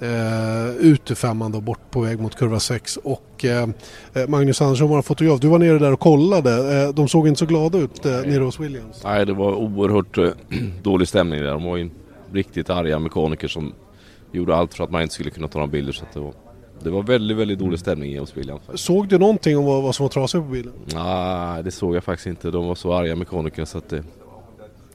[0.00, 3.68] eh, ut ur femman då bort på väg mot kurva 6 och eh,
[4.14, 5.40] eh, Magnus Andersson var fotograf.
[5.40, 6.82] Du var nere där och kollade.
[6.82, 9.04] Eh, de såg inte så glada ut eh, nere hos Williams.
[9.04, 10.30] Nej det var oerhört eh,
[10.82, 11.50] dålig stämning där.
[11.50, 11.90] De var ju
[12.32, 13.72] riktigt arga mekaniker som
[14.32, 15.92] gjorde allt för att man inte skulle kunna ta några bilder.
[15.92, 16.34] Så det var,
[16.82, 18.62] det var väldigt, väldigt dålig stämning hos Williams.
[18.74, 20.72] Såg du någonting om vad, vad som var trasigt på bilen?
[20.94, 22.50] Nej det såg jag faktiskt inte.
[22.50, 24.04] De var så arga mekaniker så att det...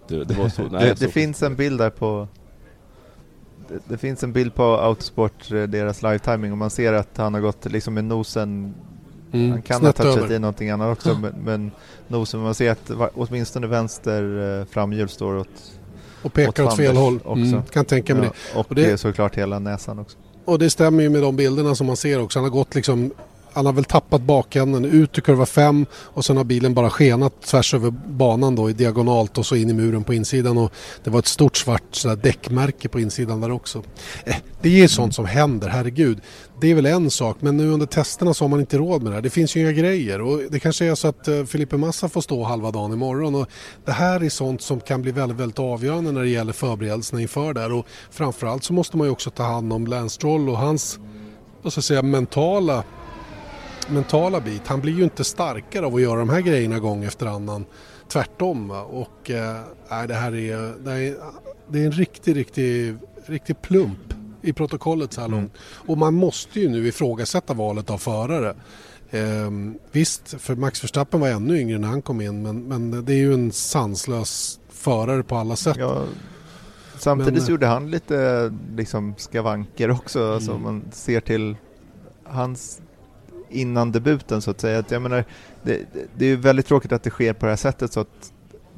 [0.08, 2.28] Det, det, var så, nej, det, det finns en bild där på
[3.68, 7.34] det, det, finns en bild på Autosport, eh, deras live-timing och man ser att han
[7.34, 8.74] har gått liksom med nosen
[9.32, 10.36] mm, han kan ha touchat över.
[10.36, 11.72] i någonting annat också men, men
[12.08, 15.72] nosen, man ser att åtminstone vänster eh, framhjul står åt
[16.22, 17.20] och pekar åt, åt fel håll.
[17.24, 17.42] Också.
[17.42, 18.60] Mm, kan tänka mig ja, det.
[18.60, 20.18] Och, och det är såklart hela näsan också.
[20.46, 22.40] Och det stämmer ju med de bilderna som man ser också.
[22.40, 23.12] Han har gått liksom
[23.56, 27.42] han har väl tappat bakänden ut i kurva 5 och sen har bilen bara skenat
[27.42, 31.10] tvärs över banan då i diagonalt och så in i muren på insidan och det
[31.10, 33.84] var ett stort svart sådär däckmärke på insidan där också.
[34.26, 36.22] Eh, det är ju sånt som händer, herregud.
[36.62, 39.12] Det är väl en sak men nu under testerna så har man inte råd med
[39.12, 39.22] det här.
[39.22, 42.22] Det finns ju inga grejer och det kanske är så att eh, Felipe Massa får
[42.22, 43.48] stå halva dagen imorgon och
[43.86, 47.54] det här är sånt som kan bli väldigt, väldigt avgörande när det gäller förberedelserna inför
[47.54, 50.58] det här och framförallt så måste man ju också ta hand om Lance Stroll och
[50.58, 51.00] hans
[51.66, 52.84] vad ska jag säga, mentala
[53.90, 54.68] mentala bit.
[54.68, 57.66] Han blir ju inte starkare av att göra de här grejerna gång efter annan.
[58.08, 58.68] Tvärtom.
[58.68, 58.82] Va?
[58.82, 59.62] Och äh,
[60.08, 61.16] det här är, det är,
[61.68, 62.96] det är en riktig, riktig,
[63.26, 65.40] riktig plump i protokollet så här mm.
[65.40, 65.54] långt.
[65.62, 68.56] Och man måste ju nu ifrågasätta valet av förare.
[69.12, 73.14] Ehm, visst, för Max Verstappen var ännu yngre när han kom in men, men det
[73.14, 75.78] är ju en sanslös förare på alla sätt.
[75.80, 76.04] Ja,
[76.98, 80.20] samtidigt men, gjorde han lite liksom skavanker också.
[80.20, 80.34] Mm.
[80.34, 81.56] Alltså man ser till
[82.24, 82.82] hans
[83.50, 84.80] innan debuten så att säga.
[84.80, 85.26] Att jag menar,
[85.64, 85.82] det,
[86.18, 88.34] det är väldigt tråkigt att det sker på det här sättet så att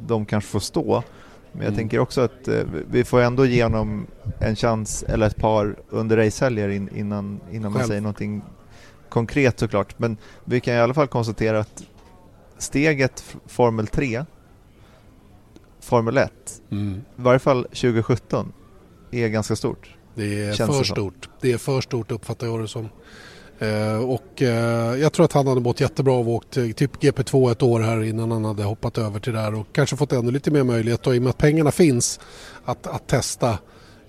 [0.08, 1.04] de kanske får stå.
[1.52, 1.78] Men jag mm.
[1.78, 4.08] tänker också att eh, vi får ändå ge honom
[4.40, 8.42] en chans eller ett par under racehelger in, innan, innan man säger någonting
[9.10, 10.00] konkret såklart.
[10.00, 11.84] Men vi kan i alla fall konstatera att
[12.58, 14.26] steget Formel 3,
[15.80, 16.32] Formel 1,
[16.72, 16.94] mm.
[16.94, 18.54] i varje fall 2017,
[19.12, 19.96] är ganska stort.
[20.16, 21.30] Det är för stort.
[21.42, 22.90] Det är för stort uppfattar jag det som.
[23.60, 27.52] Eh, och eh, jag tror att han hade mått jättebra av att åkt typ GP2
[27.52, 30.32] ett år här innan han hade hoppat över till det här och kanske fått ännu
[30.32, 32.20] lite mer möjlighet och i och med att pengarna finns
[32.66, 33.58] att, att testa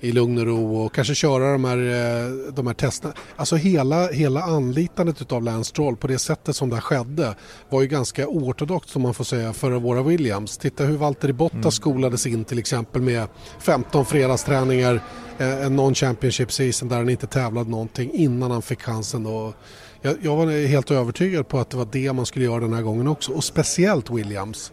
[0.01, 3.15] i lugn och ro och kanske köra de här, eh, de här testerna.
[3.37, 7.35] Alltså hela, hela anlitandet av Lance Stroll på det sättet som det skedde
[7.69, 10.59] var ju ganska oortodoxt som man får säga för våra Williams.
[10.59, 11.73] Titta hur Valtteri Bottas mm.
[11.73, 15.01] skolades in till exempel med 15 fredagsträningar,
[15.39, 19.27] eh, en non-championship season där han inte tävlade någonting innan han fick chansen.
[19.27, 19.55] Och
[20.03, 22.83] jag, jag var helt övertygad på att det var det man skulle göra den här
[22.83, 24.73] gången också och speciellt Williams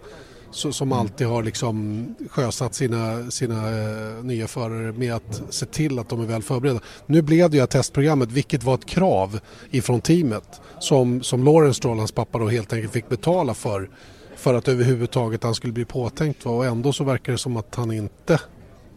[0.56, 1.00] så, som mm.
[1.00, 6.22] alltid har liksom sjösatt sina, sina eh, nya förare med att se till att de
[6.22, 6.80] är väl förberedda.
[7.06, 9.40] Nu blev det ju testprogrammet, vilket var ett krav
[9.72, 13.90] ifrån teamet som, som Lawrence Stroll, hans pappa, då helt enkelt fick betala för
[14.36, 16.46] för att överhuvudtaget han skulle bli påtänkt.
[16.46, 16.52] Va?
[16.52, 18.40] Och ändå så verkar det som att han inte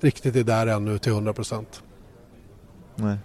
[0.01, 1.83] riktigt är där ännu till 100 procent.
[2.97, 3.16] Nej.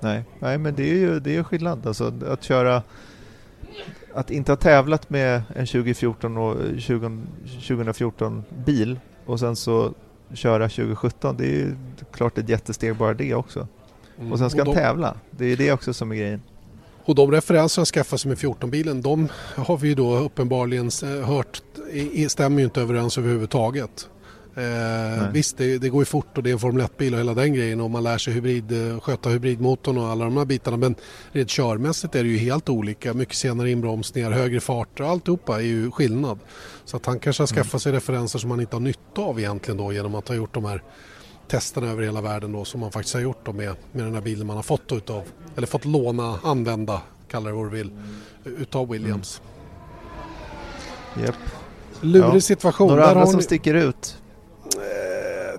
[0.00, 0.24] Nej.
[0.38, 1.86] Nej, men det är ju det är skillnad.
[1.86, 2.82] Alltså, att köra
[4.14, 9.94] att inte ha tävlat med en 2014 och 20, 2014 bil och sen så
[10.34, 11.76] köra 2017, det är ju
[12.12, 13.68] klart ett jättesteg bara det också.
[14.18, 14.32] Mm.
[14.32, 16.42] Och sen ska och de, han tävla, det är det också som är grejen.
[17.04, 20.90] Och de referenser han skaffar sig med 14-bilen, de har vi ju då uppenbarligen
[21.24, 21.62] hört,
[22.28, 24.08] stämmer ju inte överens överhuvudtaget.
[24.56, 27.34] Eh, visst, det, det, går ju fort och det är en Formel 1-bil och hela
[27.34, 30.76] den grejen och man lär sig hybrid, eh, sköta hybridmotorn och alla de här bitarna.
[30.76, 30.94] Men
[31.32, 33.14] rent körmässigt är det ju helt olika.
[33.14, 36.38] Mycket senare inbromsningar, högre farter och alltihopa är ju skillnad.
[36.84, 39.78] Så att han kanske har skaffat sig referenser som han inte har nytta av egentligen
[39.78, 40.82] då genom att ha gjort de här
[41.48, 44.20] testerna över hela världen då som man faktiskt har gjort då med, med den här
[44.20, 45.22] bilen man har fått utav,
[45.56, 47.90] eller fått låna, använda, kalla det vad du vill,
[48.44, 49.42] utav Williams.
[51.14, 51.24] Mm.
[51.26, 51.34] Yep.
[52.00, 52.40] Lurig ja.
[52.40, 52.88] situation.
[52.88, 53.42] Några andra som ni...
[53.42, 54.16] sticker ut?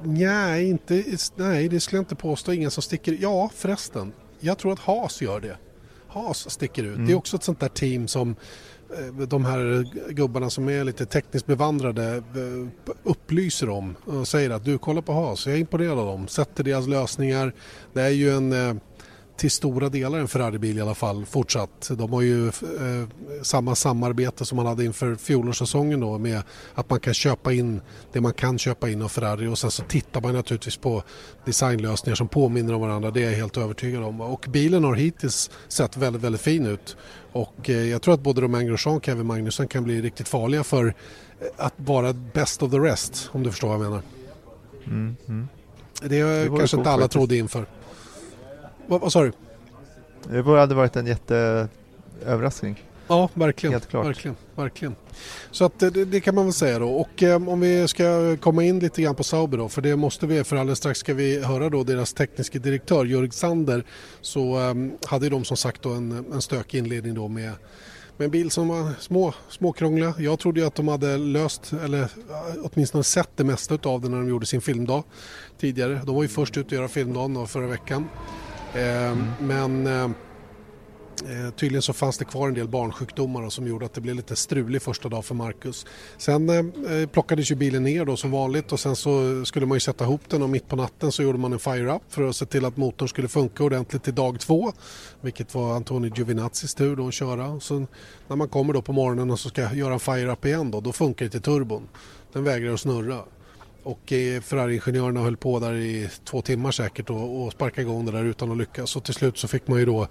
[0.05, 1.03] Nej, inte,
[1.35, 2.53] nej, det skulle jag inte påstå.
[2.53, 4.13] Ingen som sticker Ja, förresten.
[4.39, 5.57] Jag tror att Haas gör det.
[6.07, 6.95] Haas sticker ut.
[6.95, 7.07] Mm.
[7.07, 8.35] Det är också ett sånt där team som
[8.97, 14.65] eh, de här gubbarna som är lite tekniskt bevandrade eh, upplyser om och säger att
[14.65, 17.53] du kollar på Haas, jag är imponerad av dem, sätter deras lösningar.
[17.93, 18.75] Det är ju en eh,
[19.37, 21.91] till stora delar en Ferrari-bil i alla fall fortsatt.
[21.97, 22.53] De har ju eh,
[23.41, 26.41] samma samarbete som man hade inför fjolårssäsongen då med
[26.73, 29.83] att man kan köpa in det man kan köpa in av Ferrari och sen så
[29.83, 31.03] tittar man naturligtvis på
[31.45, 33.11] designlösningar som påminner om varandra.
[33.11, 34.21] Det är jag helt övertygad om.
[34.21, 36.97] Och bilen har hittills sett väldigt, väldigt fin ut.
[37.31, 40.63] Och eh, jag tror att både Romain Grosjean och Kevin Magnusson kan bli riktigt farliga
[40.63, 44.01] för eh, att vara best of the rest om du förstår vad jag menar.
[44.85, 45.47] Mm, mm.
[46.01, 47.65] Det, det kanske inte alla trodde inför.
[48.87, 49.31] Vad, vad sa du?
[50.29, 52.83] Det hade varit en jätteöverraskning.
[53.07, 53.73] Ja, verkligen.
[53.73, 54.05] Helt klart.
[54.05, 54.95] Verkligen, verkligen.
[55.51, 56.89] Så att det, det, kan man väl säga då.
[56.89, 60.27] Och eh, om vi ska komma in lite grann på Sauber då, för det måste
[60.27, 63.83] vi, för alldeles strax ska vi höra då deras tekniska direktör Jörg Sander,
[64.21, 64.73] så eh,
[65.05, 67.51] hade de som sagt då en, en stökig inledning då med
[68.17, 70.13] med en bil som var små, småkrångliga.
[70.19, 72.07] Jag trodde ju att de hade löst, eller
[72.63, 75.03] åtminstone sett det mesta av det när de gjorde sin filmdag
[75.59, 76.01] tidigare.
[76.05, 78.07] De var ju först ut att göra filmdagen förra veckan.
[78.75, 79.25] Mm.
[79.39, 84.15] Men eh, tydligen så fanns det kvar en del barnsjukdomar som gjorde att det blev
[84.15, 85.85] lite strulig första dag för Marcus.
[86.17, 89.75] Sen eh, eh, plockades ju bilen ner då som vanligt och sen så skulle man
[89.75, 92.35] ju sätta ihop den och mitt på natten så gjorde man en fire-up för att
[92.35, 94.71] se till att motorn skulle funka ordentligt till dag två.
[95.21, 97.47] Vilket var Antonio Giovinazzis tur då att köra.
[97.47, 97.87] Och sen
[98.27, 100.91] när man kommer då på morgonen och så ska göra en fire-up igen då, då
[100.91, 101.87] funkar inte turbon.
[102.33, 103.23] Den vägrar att snurra.
[103.85, 108.11] Och eh, Ferrari-ingenjörerna höll på där i två timmar säkert och, och sparkade igång det
[108.11, 108.95] där utan att lyckas.
[108.95, 110.07] Och till slut så fick man ju då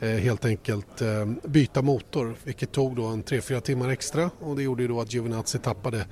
[0.00, 4.62] eh, helt enkelt eh, byta motor vilket tog då en 3-4 timmar extra och det
[4.62, 5.98] gjorde ju då att Giovinazzi tappade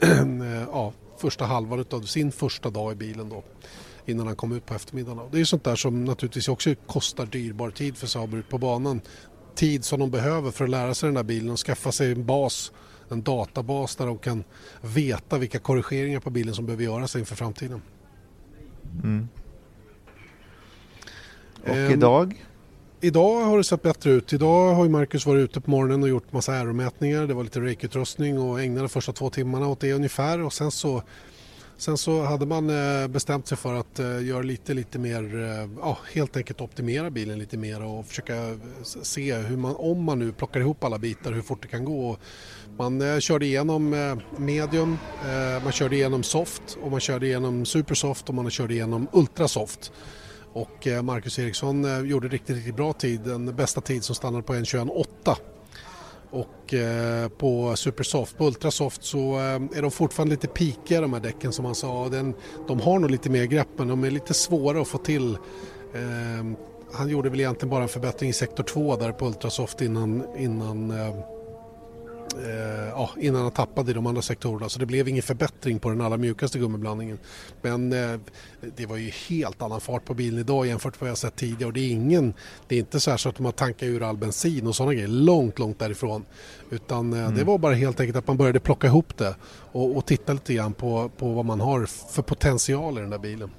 [0.00, 3.44] eh, ja, första halvan av sin första dag i bilen då
[4.06, 5.28] innan han kom ut på eftermiddagen.
[5.32, 9.00] Det är sånt där som naturligtvis också kostar dyrbar tid för Sauber ut på banan.
[9.54, 12.26] Tid som de behöver för att lära sig den där bilen och skaffa sig en
[12.26, 12.72] bas
[13.10, 14.44] en databas där de kan
[14.80, 17.82] veta vilka korrigeringar på bilen som behöver göras inför framtiden.
[19.02, 19.28] Mm.
[21.62, 22.44] Och um, idag?
[23.00, 24.32] Idag har det sett bättre ut.
[24.32, 27.26] Idag har Marcus varit ute på morgonen och gjort massa aeromätningar.
[27.26, 30.70] Det var lite rake-utrustning och ägnade de första två timmarna åt det ungefär och sen
[30.70, 31.02] så
[31.80, 35.68] Sen så hade man eh, bestämt sig för att eh, göra lite, lite mer, eh,
[35.80, 40.32] ja, helt enkelt optimera bilen lite mer och försöka se hur man, om man nu
[40.32, 42.16] plockar ihop alla bitar, hur fort det kan gå.
[42.80, 47.64] Man eh, körde igenom eh, medium, eh, man körde igenom soft och man körde igenom
[47.64, 49.92] supersoft och man körde igenom ultrasoft.
[50.52, 55.36] Och Marcus Eriksson gjorde riktigt, riktigt bra tid, den bästa tid som stannade på 1.21.8
[56.30, 61.20] och eh, på Supersoft, på Ultrasoft så eh, är de fortfarande lite pikiga de här
[61.20, 62.08] däcken som han sa.
[62.08, 62.34] Den,
[62.68, 65.34] de har nog lite mer grepp men de är lite svåra att få till.
[65.94, 66.46] Eh,
[66.92, 70.90] han gjorde väl egentligen bara en förbättring i sektor 2 där på Ultrasoft innan, innan
[70.90, 71.39] eh,
[72.90, 74.68] ja, innan han tappade i de andra sektorerna.
[74.68, 77.18] Så det blev ingen förbättring på den allra mjukaste gummiblandningen.
[77.62, 78.20] Men eh,
[78.76, 81.66] det var ju helt annan fart på bilen idag jämfört med vad jag sett tidigare.
[81.66, 82.34] Och det är, ingen,
[82.68, 85.08] det är inte så, så att de har tankat ur all bensin och sådana grejer.
[85.08, 86.24] Långt, långt därifrån.
[86.70, 87.34] Utan eh, mm.
[87.34, 89.34] det var bara helt enkelt att man började plocka ihop det
[89.72, 93.18] och, och titta lite grann på, på vad man har för potential i den där
[93.18, 93.50] bilen.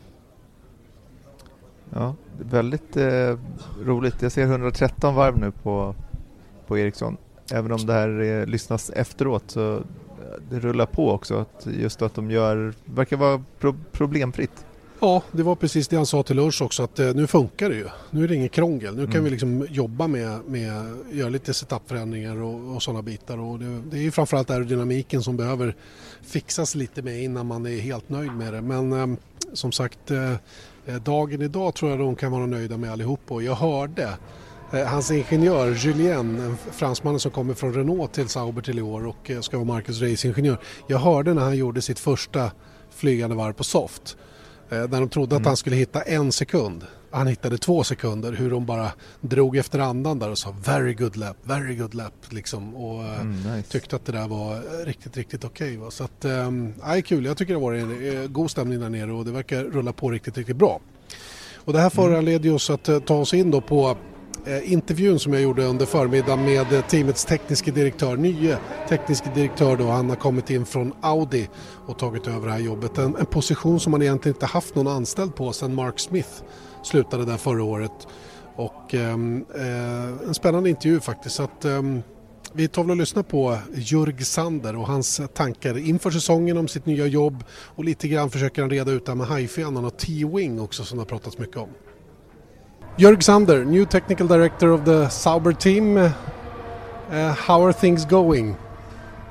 [1.94, 3.38] Ja, väldigt eh,
[3.84, 4.22] roligt.
[4.22, 5.96] Jag ser 113 varv nu på,
[6.68, 7.18] på Ericsson.
[7.52, 9.82] Även om det här eh, lyssnas efteråt så eh,
[10.50, 11.36] det rullar på också.
[11.36, 14.66] Att just att de gör, verkar vara pro problemfritt.
[15.04, 17.76] Ja, det var precis det han sa till Lars också att eh, nu funkar det
[17.76, 17.88] ju.
[18.10, 18.96] Nu är det inget krångel.
[18.96, 19.24] Nu kan mm.
[19.24, 23.38] vi liksom jobba med, med göra lite setupförändringar och, och sådana bitar.
[23.40, 25.76] Och det, det är ju framförallt aerodynamiken som behöver
[26.22, 28.62] fixas lite med innan man är helt nöjd med det.
[28.62, 29.18] Men eh,
[29.54, 33.56] som sagt, eh, dagen idag tror jag de kan vara nöjda med allihop och jag
[33.56, 34.10] hörde
[34.72, 39.30] hans ingenjör Julien, en fransman som kommer från Renault till Sauber till i år och
[39.30, 40.58] eh, ska vara Marcus racingingenjör.
[40.88, 42.52] Jag hörde när han gjorde sitt första
[42.96, 44.18] flygande varv på soft.
[44.70, 45.42] Eh, när de trodde mm.
[45.42, 46.86] att han skulle hitta en sekund.
[47.12, 51.18] Han hittade två sekunder hur de bara drog efter andan där och sa very good
[51.18, 52.76] lap, very good lap liksom.
[52.76, 53.72] Och mm, nice.
[53.72, 55.78] tyckte att det där var riktigt, riktigt okej.
[55.78, 56.74] Okay, så att, ähm,
[57.06, 57.26] kul.
[57.26, 60.38] Jag tycker det var en god stämning där nere och det verkar rulla på riktigt,
[60.38, 60.80] riktigt bra.
[61.56, 61.96] Och det här mm.
[61.96, 64.11] föranleder oss att ta oss in då på Eh,
[64.46, 68.58] Eh, intervjun som jag gjorde under förmiddagen med eh, teamets tekniske direktör, nye
[68.90, 71.50] tekniske direktör då, han har kommit in från Audi
[71.88, 72.98] och tagit över det här jobbet.
[72.98, 76.30] En, en position som han egentligen inte haft någon anställd på sedan Mark Smith
[76.84, 78.08] slutade där förra året.
[78.56, 81.36] Och ehm, eh, en spännande intervju faktiskt.
[81.36, 81.82] Så att, eh,
[82.54, 86.86] vi tar väl och lyssnar på Jörg Sander och hans tankar inför säsongen om sitt
[86.86, 90.62] nya jobb och lite grann försöker han reda ut det här med hajfenan och T-Wing
[90.62, 91.70] också som det har pratats mycket om.
[92.98, 95.98] Jörg Sander, new technical director of the Sauber team.
[95.98, 98.58] Uh, how are things going?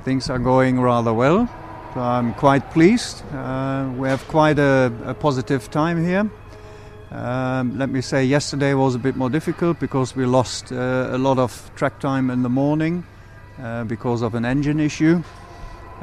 [0.03, 1.46] Things are going rather well.
[1.94, 3.23] I'm quite pleased.
[3.35, 6.31] Uh, we have quite a, a positive time here.
[7.11, 11.18] Um, let me say, yesterday was a bit more difficult because we lost uh, a
[11.18, 13.05] lot of track time in the morning
[13.62, 15.23] uh, because of an engine issue.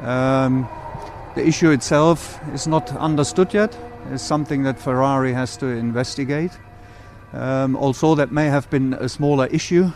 [0.00, 0.68] Um,
[1.34, 3.76] the issue itself is not understood yet.
[4.12, 6.52] It's something that Ferrari has to investigate.
[7.32, 9.90] Um, also, that may have been a smaller issue.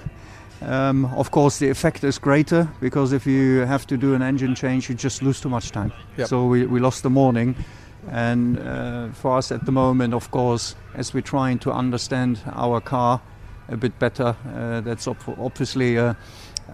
[0.61, 4.55] Um, of course, the effect is greater because if you have to do an engine
[4.55, 5.93] change, you just lose too much time.
[6.17, 6.29] Yep.
[6.29, 7.57] So we, we lost the morning.
[8.11, 12.81] And uh, for us at the moment, of course, as we're trying to understand our
[12.81, 13.21] car
[13.69, 16.17] a bit better, uh, that's op- obviously a,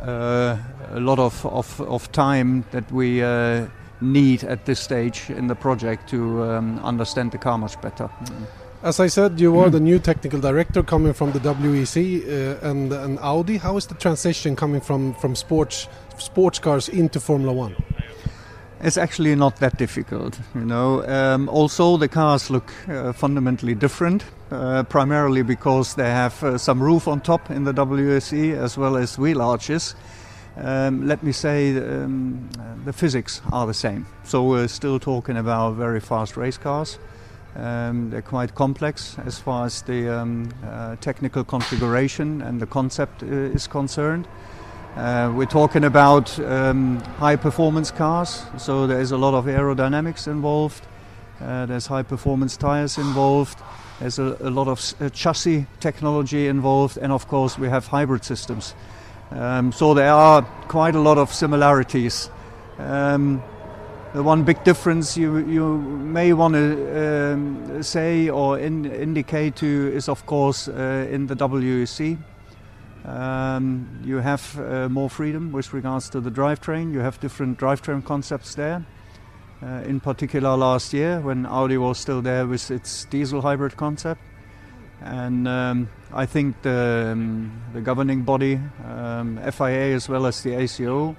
[0.02, 0.56] uh,
[0.90, 3.66] a lot of, of, of, time that we uh,
[4.00, 8.08] need at this stage in the project to um, understand the car much better.
[8.24, 8.46] Mm.
[8.80, 12.92] As I said, you are the new technical director coming from the WEC uh, and,
[12.92, 13.56] and Audi.
[13.56, 17.74] How is the transition coming from, from sports sports cars into Formula One?
[18.80, 21.04] It's actually not that difficult, you know.
[21.08, 26.80] Um, also, the cars look uh, fundamentally different, uh, primarily because they have uh, some
[26.80, 29.96] roof on top in the WEC as well as wheel arches.
[30.56, 32.48] Um, let me say um,
[32.84, 34.06] the physics are the same.
[34.22, 36.96] So we're still talking about very fast race cars.
[37.58, 43.24] Um, they're quite complex as far as the um, uh, technical configuration and the concept
[43.24, 44.28] uh, is concerned.
[44.96, 50.86] Uh, we're talking about um, high performance cars, so there's a lot of aerodynamics involved.
[51.40, 53.58] Uh, there's high performance tires involved.
[53.98, 58.24] There's a, a lot of uh, chassis technology involved, and of course, we have hybrid
[58.24, 58.74] systems.
[59.32, 62.30] Um, so there are quite a lot of similarities.
[64.14, 69.92] The one big difference you you may want to um, say or in, indicate to
[69.94, 72.16] is of course uh, in the WEC.
[73.04, 76.94] Um, you have uh, more freedom with regards to the drivetrain.
[76.94, 78.86] You have different drivetrain concepts there.
[79.62, 84.22] Uh, in particular, last year when Audi was still there with its diesel hybrid concept,
[85.02, 90.54] and um, I think the, um, the governing body, um, FIA as well as the
[90.54, 91.14] ACO,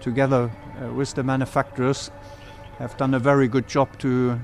[0.00, 0.50] together
[0.82, 2.10] uh, with the manufacturers,
[2.78, 4.38] have done a very good job to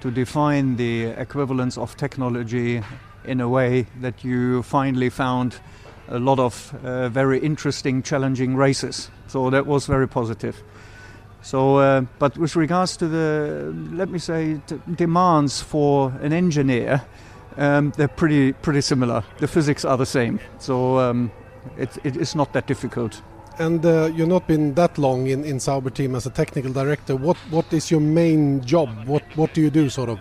[0.00, 2.82] to define the equivalence of technology
[3.24, 5.60] in a way that you finally found
[6.08, 9.10] a lot of uh, very interesting, challenging races.
[9.28, 10.60] So that was very positive.
[11.40, 14.60] So, uh, but with regards to the, let me say,
[14.96, 17.02] demands for an engineer,
[17.56, 19.24] um, they're pretty pretty similar.
[19.38, 21.30] The physics are the same, so um,
[21.76, 23.22] it, it is not that difficult.
[23.58, 27.16] And uh, you've not been that long in, in Sauber team as a technical director.
[27.16, 28.88] What what is your main job?
[29.06, 30.18] What what do you do, sort of?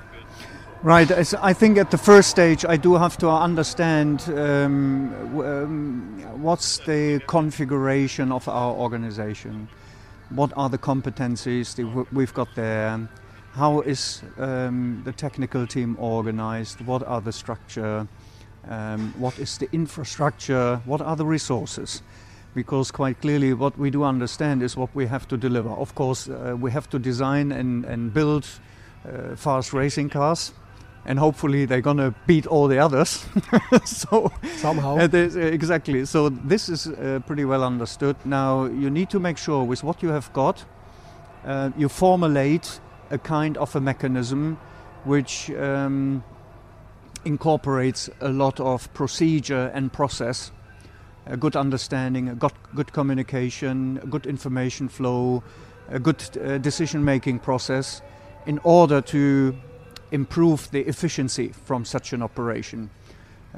[0.84, 1.12] Right.
[1.36, 7.22] I think at the first stage, I do have to understand um, um, what's the
[7.28, 9.68] configuration of our organization.
[10.34, 13.10] what are the competencies that we've got there,
[13.54, 18.08] how is um, the technical team organized, what are the structure,
[18.70, 22.02] um, what is the infrastructure, what are the resources.
[22.54, 25.70] Because quite clearly, what we do understand is what we have to deliver.
[25.70, 28.46] Of course, uh, we have to design and, and build
[29.06, 30.54] uh, fast racing cars,
[31.06, 33.26] and hopefully they're going to beat all the others.
[33.86, 36.06] so somehow, uh, exactly.
[36.06, 38.16] So this is uh, pretty well understood.
[38.26, 40.66] Now you need to make sure with what you have got,
[41.46, 42.80] uh, you formulate
[43.10, 44.58] a kind of a mechanism
[45.04, 46.24] which um,
[47.26, 50.52] incorporates a lot of procedure and process.
[51.28, 55.44] A good understanding, a good, good communication, a good information flow,
[55.90, 58.02] a good uh, decision making process
[58.46, 59.56] in order to
[60.12, 62.90] improve the efficiency from such an operation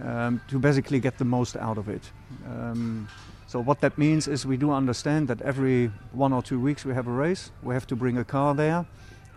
[0.01, 2.11] um, to basically get the most out of it.
[2.47, 3.07] Um,
[3.47, 6.93] so what that means is we do understand that every one or two weeks we
[6.93, 7.51] have a race.
[7.61, 8.86] We have to bring a car there.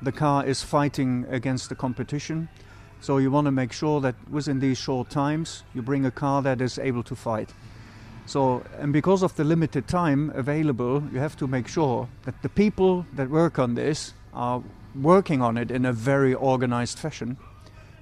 [0.03, 2.49] The car is fighting against the competition.
[3.01, 6.43] So you want to make sure that within these short times you bring a car
[6.43, 7.51] that is able to fight.
[8.27, 12.49] So, and because of the limited time available, you have to make sure that the
[12.49, 14.63] people that work on this are
[15.01, 17.37] working on it in a very organized fashion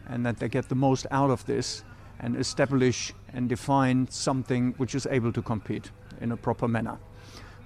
[0.09, 1.85] and that they get the most out of this
[2.21, 5.91] and establish and define something which is able to compete
[6.23, 6.99] in a proper manner.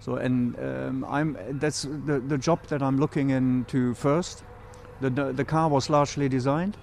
[0.01, 4.43] So, and um, I'm, that's the, the job that I'm looking into first.
[5.01, 6.77] The, the, the car was largely designed.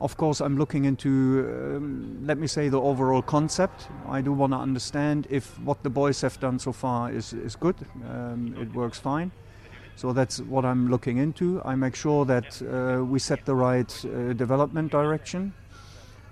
[0.00, 3.88] Of course, I'm looking into, um, let me say, the overall concept.
[4.08, 7.56] I do want to understand if what the boys have done so far is, is
[7.56, 7.74] good,
[8.08, 9.32] um, it works fine.
[9.96, 11.60] So that's what I'm looking into.
[11.64, 15.52] I make sure that uh, we set the right uh, development direction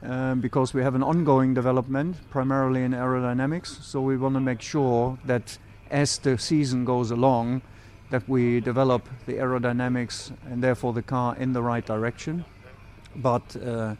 [0.05, 3.83] um, because we have an ongoing development, primarily in aerodynamics.
[3.83, 5.59] So we want to make sure that
[5.91, 7.63] as the season goes along,
[8.11, 12.45] that we develop the aerodynamics and therefore the car in the right direction.
[13.17, 13.95] But uh,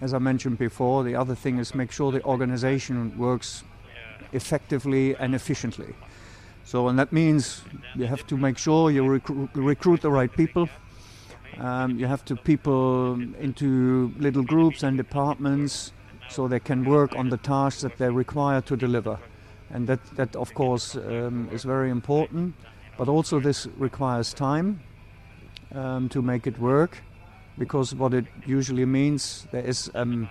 [0.00, 3.64] as I mentioned before, the other thing is make sure the organization works
[4.32, 5.94] effectively and efficiently.
[6.64, 7.62] So, and that means
[7.96, 10.68] you have to make sure you recruit, recruit the right people.
[11.58, 15.92] Um, you have to people into little groups and departments
[16.28, 19.18] so they can work on the tasks that they're required to deliver.
[19.70, 22.54] And that, that of course, um, is very important.
[22.96, 24.80] But also, this requires time
[25.74, 27.02] um, to make it work
[27.58, 30.28] because what it usually means there is um,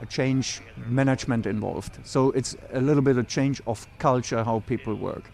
[0.00, 1.98] a change management involved.
[2.04, 5.30] So, it's a little bit of change of culture how people work.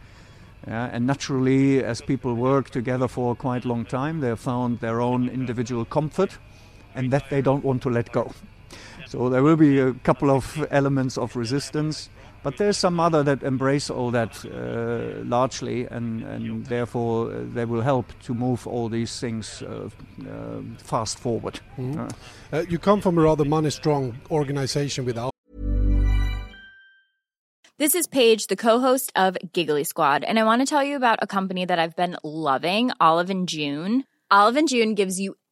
[0.67, 5.01] Yeah, and naturally, as people work together for quite a long time, they found their
[5.01, 6.39] own individual comfort
[6.97, 8.33] and that they don't want to let go.
[9.07, 12.11] So there will be a couple of elements of resistance,
[12.47, 17.65] but there's some other that embrace all that uh, largely, and, and therefore uh, they
[17.65, 19.89] will help to move all these things uh,
[20.31, 21.59] uh fast forward.
[21.77, 22.07] Mm-hmm.
[22.53, 25.33] Uh, you come from a rather money strong organization without.
[27.79, 31.19] This is Paige, the co-host of Giggly Squad, and I want to tell you about
[31.23, 34.05] a company that I've been loving, Olive and June.
[34.31, 35.35] Olive and June gives you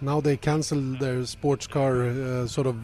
[0.00, 2.76] Now they cancel their sports car uh, sort of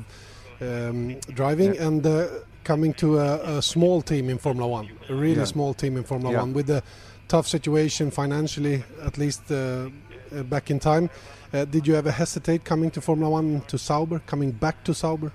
[0.61, 1.87] um, driving Yeah.
[1.87, 2.27] and uh,
[2.65, 5.45] coming to a, a small team in Formula One, a really Yeah.
[5.47, 6.43] small team in Formula Yeah.
[6.43, 6.83] One with a
[7.29, 11.09] tough situation financially, at least uh, uh, back in time.
[11.55, 15.33] Uh, did you ever hesitate coming to Formula One to Sauber, coming back to Sauber?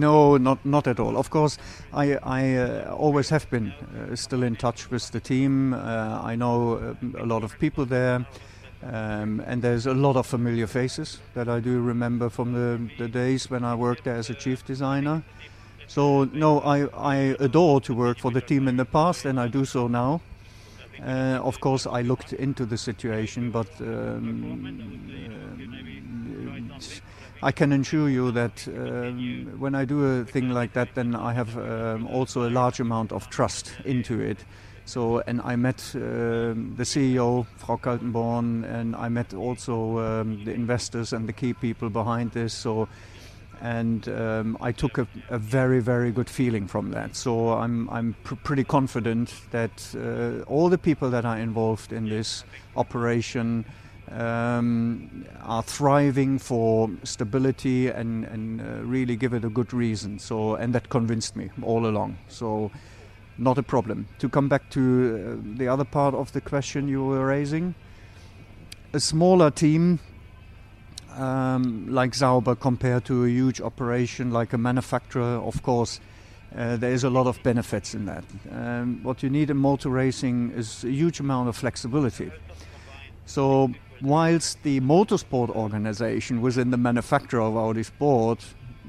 [0.00, 1.16] No, not not at all.
[1.16, 1.56] Of course,
[1.92, 5.72] I I uh, always have been uh, still in touch with the team.
[5.72, 8.24] Uh, I know um, a lot of people there,
[8.82, 13.08] um, and there's a lot of familiar faces that I do remember from the, the
[13.08, 15.22] days when I worked there as a chief designer.
[15.86, 19.48] So no, I I adore to work for the team in the past, and I
[19.48, 20.20] do so now.
[21.00, 24.62] Uh, of course, I looked into the situation, but um,
[27.42, 31.32] I can assure you that um, when I do a thing like that, then I
[31.32, 34.44] have um, also a large amount of trust into it.
[34.84, 40.52] So, and I met um, the CEO, Frau Kaltenborn, and I met also um, the
[40.52, 42.52] investors and the key people behind this.
[42.52, 42.88] So,
[43.60, 47.14] and um, I took a, a very, very good feeling from that.
[47.14, 52.08] So I'm, I'm pr- pretty confident that uh, all the people that are involved in
[52.08, 52.44] this
[52.76, 53.64] operation
[54.10, 60.18] um, are thriving for stability and, and uh, really give it a good reason.
[60.18, 62.18] So, and that convinced me all along.
[62.28, 62.72] So,
[63.42, 64.06] not a problem.
[64.18, 67.74] To come back to uh, the other part of the question you were raising,
[68.92, 69.98] a smaller team
[71.16, 76.00] um, like Zauber compared to a huge operation like a manufacturer, of course,
[76.56, 78.24] uh, there is a lot of benefits in that.
[78.50, 82.30] Um, what you need in motor racing is a huge amount of flexibility.
[83.24, 83.70] So,
[84.02, 88.44] whilst the motorsport organization within the manufacturer of Audi Sport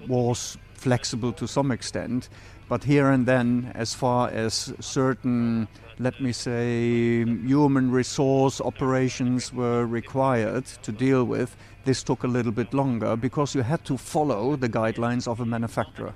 [0.08, 2.30] was flexible to some extent,
[2.70, 5.68] but here and then, as far as certain,
[6.00, 11.56] let me say, human resource operations were required to deal with,
[11.86, 15.46] this took a little bit longer because you had to follow the guidelines of a
[15.46, 16.14] manufacturer.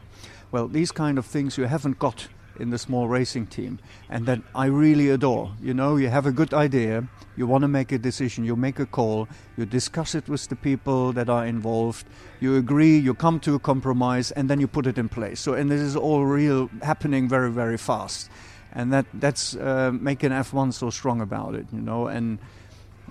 [0.51, 2.27] Well, these kind of things you haven't got
[2.59, 3.79] in the small racing team,
[4.09, 5.51] and that I really adore.
[5.61, 8.79] You know, you have a good idea, you want to make a decision, you make
[8.79, 9.27] a call,
[9.57, 12.05] you discuss it with the people that are involved,
[12.39, 15.39] you agree, you come to a compromise, and then you put it in place.
[15.39, 18.29] So, and this is all real happening very, very fast,
[18.73, 21.65] and that that's uh, making F1 so strong about it.
[21.71, 22.39] You know, and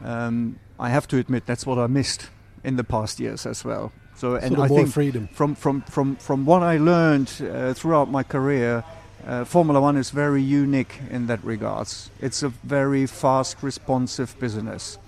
[0.04, 2.30] um, I have to admit that's what I missed
[2.64, 3.92] in the past years as well.
[4.16, 5.28] So, and Sort of I more think freedom.
[5.32, 8.82] from from from from what I learned uh, throughout my career,
[9.26, 12.10] uh, Formula One is very unique in that regards.
[12.20, 14.98] It's a very fast, responsive business,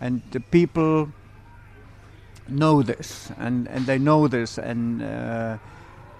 [0.00, 1.08] and the people
[2.48, 5.56] know this, and and they know this, and uh,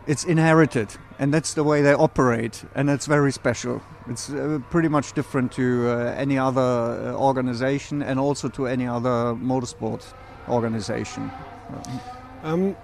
[0.07, 3.83] it's inherited, and that's the way they operate, and it's very special.
[4.09, 8.87] It's uh, pretty much different to uh, any other uh, organization, and also to any
[8.87, 10.15] other motorsport
[10.49, 11.31] organization.
[12.43, 12.77] Um,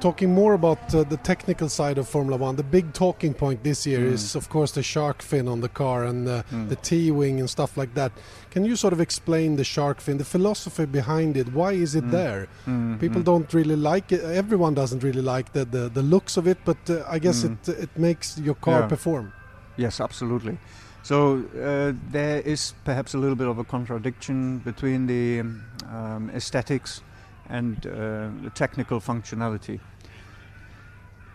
[0.00, 3.86] talking more about uh, the technical side of Formula One, the big talking point this
[3.86, 4.12] year Mm.
[4.12, 6.68] is, of course, the shark fin on the car and uh, Mm.
[6.68, 8.12] the T wing and stuff like that.
[8.50, 11.52] Can you sort of explain the shark fin, the philosophy behind it?
[11.54, 12.10] Why is it Mm.
[12.10, 12.46] there?
[12.66, 14.20] Mm, People don't really like it.
[14.24, 17.52] Everyone doesn't really like the, the, the looks of it, but uh, I guess Mm.
[17.68, 18.88] it it makes your car Yeah.
[18.88, 19.32] perform.
[19.76, 20.58] Yes, absolutely.
[21.02, 21.16] So
[21.54, 27.02] uh, there is perhaps a little bit of a contradiction between the um, aesthetics
[27.48, 29.80] and uh, the technical functionality.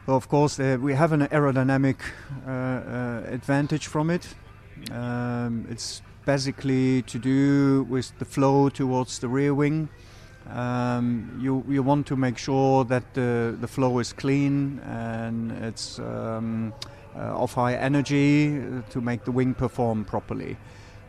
[0.06, 1.98] So of course, there we have an aerodynamic
[2.48, 4.28] uh, uh, advantage from it.
[4.92, 9.90] Um, it's basically to do with the flow towards the rear wing.
[10.50, 16.00] Um, you you want to make sure that the the flow is clean and it's
[16.00, 16.74] um,
[17.16, 20.58] uh, of high energy uh, to make the wing perform properly.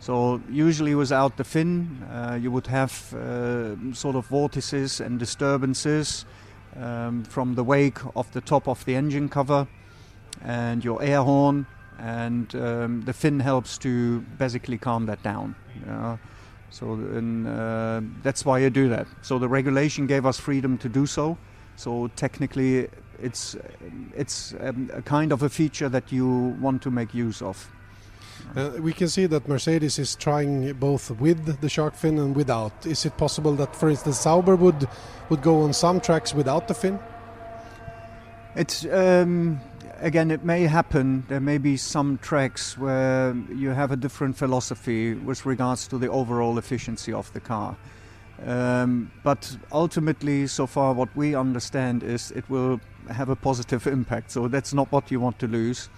[0.01, 6.25] So usually without the fin, uh, you would have uh, sort of vortices and disturbances
[6.77, 9.69] um, from the wake of the top of the engine cover
[10.43, 11.67] and your air horn,
[11.99, 15.55] and um, the fin helps to basically calm that down.
[16.71, 19.07] So and, uh, that's why you do that.
[19.23, 21.37] So the regulation gave us freedom to do so.
[21.77, 22.89] So technically,
[23.23, 23.57] it's
[24.17, 27.71] it's um, a kind of a feature that you want to make use of.
[28.57, 32.73] Uh, we can see that Mercedes is trying both with the shark fin and without.
[32.85, 34.89] Is it possible that, for instance, Sauber would
[35.29, 36.99] would go on some tracks without the fin?
[38.57, 39.61] It's um,
[40.01, 41.25] again, it may happen.
[41.29, 46.09] There may be some tracks where you have a different philosophy with regards to the
[46.09, 47.77] overall efficiency of the car.
[48.45, 52.81] Um, but ultimately, so far, what we understand is it will
[53.11, 54.31] have a positive impact.
[54.31, 55.89] So that's not what you want to lose.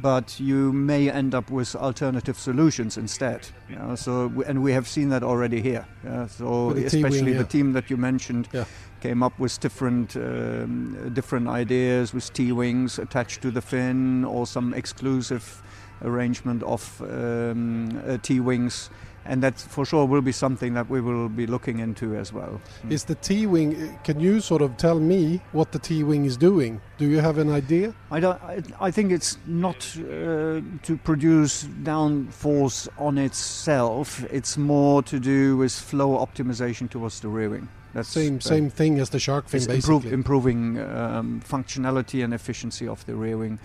[0.00, 3.48] But you may end up with alternative solutions instead.
[3.96, 5.84] So and we have seen that already here.
[6.04, 7.38] Yeah, so the especially T-wing, yeah.
[7.42, 8.64] the team that you mentioned Yeah.
[9.00, 14.46] came up with different um, different ideas with T wings attached to the fin or
[14.46, 15.62] some exclusive
[16.02, 18.90] arrangement of um, uh, T wings.
[19.30, 22.60] And that for sure will be something that we will be looking into as well.
[22.88, 23.98] Is the T-wing?
[24.02, 26.80] Can you sort of tell me what the T-wing is doing?
[26.96, 27.94] Do you have an idea?
[28.10, 34.24] I, don't, I, I think it's not uh, to produce downforce on itself.
[34.32, 37.68] It's more to do with flow optimization towards the rear wing.
[37.94, 39.96] That's Same that- same thing as the shark fin, it's basically.
[40.12, 43.58] improve, improving um, functionality and efficiency of the rear wing.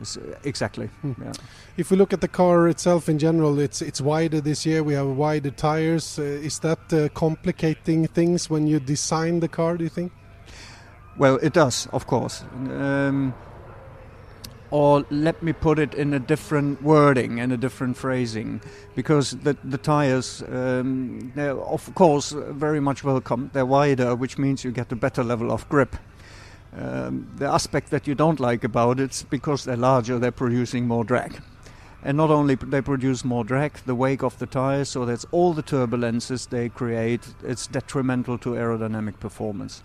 [0.00, 0.86] Uh, exactly.
[1.02, 1.12] Hmm.
[1.22, 1.32] Yeah.
[1.76, 4.82] If we look at the car itself in general, it's it's wider this year.
[4.82, 6.18] We have wider tires.
[6.18, 9.76] Uh, is that uh, complicating things when you design the car?
[9.76, 10.12] Do you think?
[11.18, 12.42] Well, it does, of course.
[12.70, 13.34] Um,
[14.70, 18.62] or let me put it in a different wording and a different phrasing,
[18.96, 23.50] because the, the tires, um, they're of course very much welcome.
[23.52, 25.96] They're wider, which means you get a better level of grip.
[26.74, 31.04] Um, the aspect that you don't like about it's because they're larger, they're producing more
[31.04, 31.40] drag.
[32.02, 35.52] And not only they produce more drag, the wake of the tires, so that's all
[35.52, 39.82] the turbulences they create, it's detrimental to aerodynamic performance.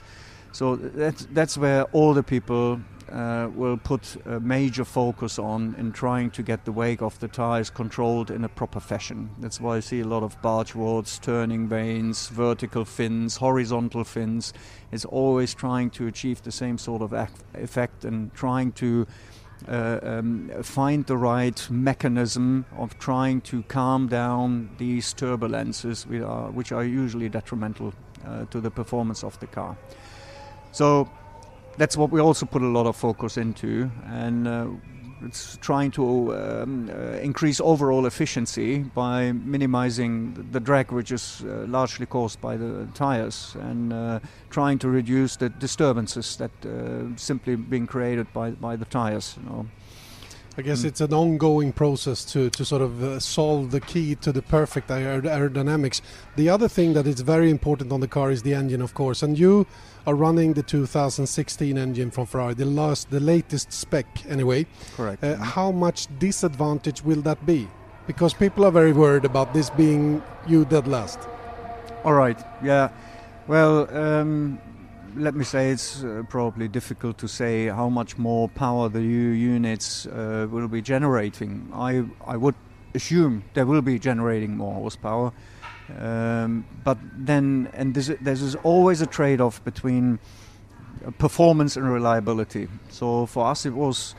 [0.51, 2.79] So that's, that's where all the people
[3.11, 7.27] uh, will put a major focus on in trying to get the wake of the
[7.27, 9.29] tires controlled in a proper fashion.
[9.39, 14.53] That's why I see a lot of barge wards, turning vanes, vertical fins, horizontal fins.
[14.91, 17.13] It's always trying to achieve the same sort of
[17.53, 19.07] effect and trying to
[19.67, 26.51] uh, um, find the right mechanism of trying to calm down these turbulences, which are,
[26.51, 27.93] which are usually detrimental
[28.25, 29.75] uh, to the performance of the car.
[30.71, 31.09] So
[31.77, 34.67] that's what we also put a lot of focus into, and uh,
[35.23, 41.65] it's trying to um, uh, increase overall efficiency by minimizing the- drag, which is uh,
[41.67, 44.19] largely caused by the tires, and uh,
[44.49, 49.35] trying to reduce the disturbances that uh, simply being created by by the tires.
[49.37, 49.65] You know.
[50.59, 50.85] I guess Mm.
[50.85, 54.89] it's an ongoing process to, to sort of uh, solve the key to the perfect
[54.89, 56.01] aer- aerodynamics.
[56.35, 59.21] The other thing that is very important on the car is the engine, of course.
[59.21, 59.67] And you
[60.07, 64.65] are running the 2016 engine from Ferrari, the last, the latest spec, anyway.
[64.95, 65.23] Correct.
[65.23, 67.67] Uh, how much disadvantage will that be?
[68.07, 71.19] Because people are very worried about this being you dead last.
[72.03, 72.39] All right.
[72.63, 72.89] Yeah.
[73.47, 74.59] Well, um,
[75.17, 79.29] let me say it's uh, probably difficult to say how much more power the new
[79.31, 81.69] units uh, will be generating.
[81.73, 82.55] I I would
[82.93, 85.33] assume they will be generating more horsepower,
[85.99, 90.19] um, but then and this, is always a trade-off between
[91.05, 92.67] uh, performance and reliability.
[92.89, 94.15] So for us, it was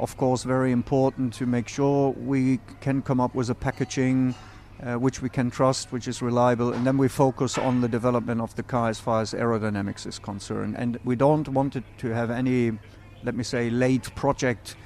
[0.00, 4.34] of course very important to make sure we can come up with a packaging
[4.82, 8.40] uh, which we can trust, which is reliable, and then we focus on the development
[8.40, 10.76] of the car as far as aerodynamics is concerned.
[10.78, 12.78] And we don't want it to have any,
[13.24, 14.76] let me say, late project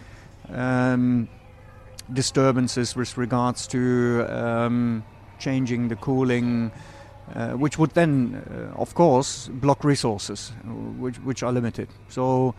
[0.48, 1.28] um,
[2.12, 5.04] disturbances with regards to um,
[5.38, 6.72] changing the cooling.
[7.34, 11.88] Uh, which would then, uh, of course, block resources, uh, which, which are limited.
[12.08, 12.54] So,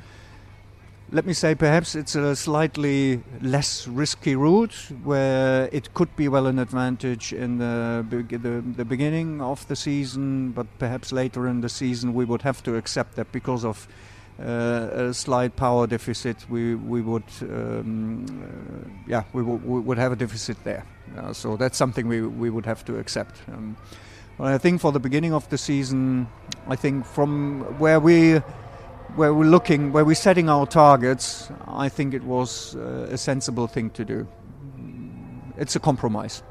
[1.14, 6.48] let me say perhaps it's a slightly less risky route where it could be well
[6.48, 11.70] an advantage in the, the, the beginning of the season, but perhaps later in the
[11.70, 13.88] season we would have to accept that because of
[14.40, 20.00] uh, a slight power deficit, we, we would um, uh, yeah we, w- we would
[20.00, 20.84] have a deficit there.
[21.16, 23.38] Uh, so that's something we, we would have to accept.
[23.50, 23.78] Um,
[24.40, 26.28] well, I think for the beginning of the season,
[26.68, 28.42] I think from where we
[29.16, 33.68] where we're looking, where we're setting our targets, I think it was uh, a sensible
[33.68, 34.28] thing to do.
[35.58, 36.44] It's a compromise.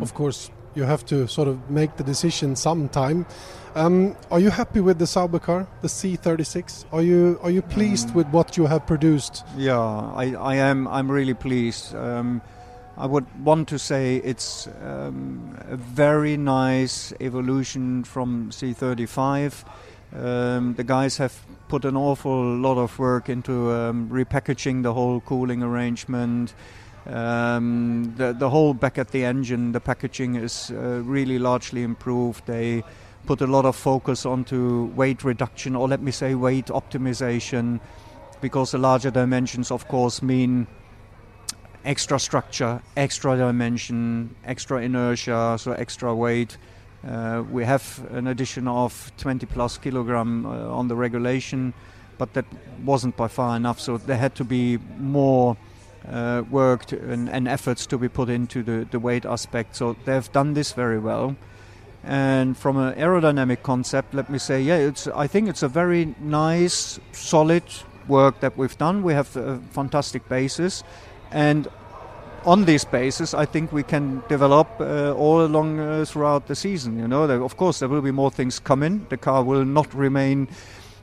[0.00, 3.26] Of course, you have to sort of make the decision sometime.
[3.74, 6.84] Um, are you happy with the Sauber car, the C36?
[6.92, 9.44] Are you are you pleased with what you have produced?
[9.56, 10.88] Yeah, I, I am.
[10.88, 11.94] I'm really pleased.
[11.94, 12.42] Um,
[12.96, 19.64] I would want to say it's um, a very nice evolution from C35.
[20.12, 21.34] Um, the guys have
[21.68, 26.54] put an awful lot of work into um, repackaging the whole cooling arrangement.
[27.06, 32.44] Um, the the whole back at the engine, the packaging is uh, really largely improved.
[32.46, 32.82] They
[33.26, 37.80] put a lot of focus onto weight reduction, or let me say weight optimization,
[38.40, 40.66] because the larger dimensions, of course, mean
[41.84, 46.58] extra structure, extra dimension, extra inertia, so extra weight.
[47.06, 51.72] Uh, we have an addition of 20 plus kilogram uh, on the regulation,
[52.18, 52.44] but that
[52.84, 53.80] wasn't by far enough.
[53.80, 55.56] So there had to be more
[56.06, 59.76] uh, work and, and, efforts to be put into the, the weight aspect.
[59.76, 61.36] So they've done this very well.
[62.02, 65.06] And from an aerodynamic concept, let me say, yeah, it's.
[65.08, 67.62] I think it's a very nice, solid
[68.08, 69.02] work that we've done.
[69.02, 70.82] We have a fantastic basis,
[71.30, 71.68] and
[72.44, 76.98] on this basis, I think we can develop uh, all along uh, throughout the season.
[76.98, 79.06] You know, there, of course, there will be more things coming.
[79.08, 80.48] The car will not remain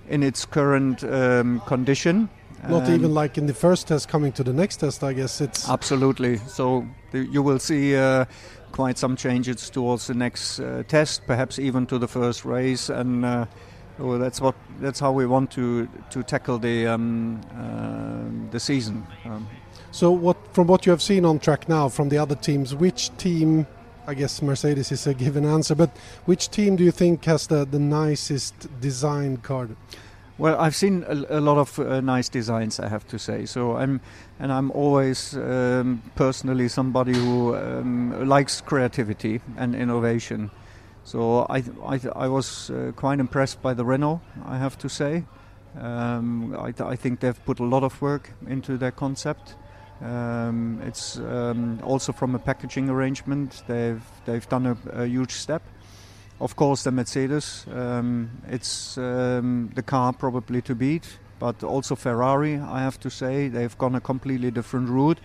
[0.10, 2.30] in its current um, condition.
[2.68, 5.70] Not even like in the first test coming to the next test, I guess it's.
[5.70, 6.38] Absolutely.
[6.48, 8.26] So the, you will see uh,
[8.72, 13.24] quite some changes towards the next uh, test, perhaps even to the first race, and
[13.24, 13.46] uh,
[14.00, 19.06] well, that's what that's how we want to to tackle the um, uh, the season.
[19.26, 19.48] Um,
[19.98, 23.10] so, what from what you have seen on track now from the other teams, which
[23.18, 23.66] team?
[24.06, 25.90] I guess Mercedes is a given answer, but
[26.26, 29.70] which team do you think has the, the nicest designed car?
[30.38, 33.48] Well, I've seen a, a lot of uh, nice designs, I have to say.
[33.48, 34.00] So I'm,
[34.40, 40.52] and I'm always um, personally somebody who um, likes creativity and innovation.
[41.06, 45.24] So I, I, I was uh, quite impressed by the Renault, I have to say.
[45.80, 49.56] Um, I, I, think they've put a lot of work into their concept.
[50.02, 53.64] Um, it's um, also from a packaging arrangement.
[53.68, 55.64] They've they've done a, a huge step
[56.40, 57.66] of course, the Mercedes.
[57.72, 62.58] Um, it's um, the car probably to beat, but also Ferrari.
[62.58, 65.20] I have to say they've gone a completely different route,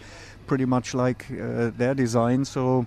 [0.46, 2.44] pretty much like uh, their design.
[2.44, 2.86] So.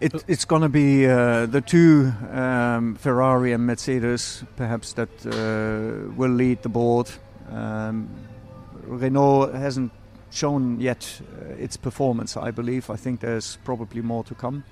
[0.00, 6.12] It, it's going to be uh, the two um, Ferrari and Mercedes, perhaps that uh,
[6.16, 7.08] will lead the board.
[7.48, 8.08] Um,
[8.82, 9.92] Renault hasn't
[10.30, 12.36] shown yet uh, its performance.
[12.36, 12.90] I believe.
[12.90, 14.64] I think there's probably more to come.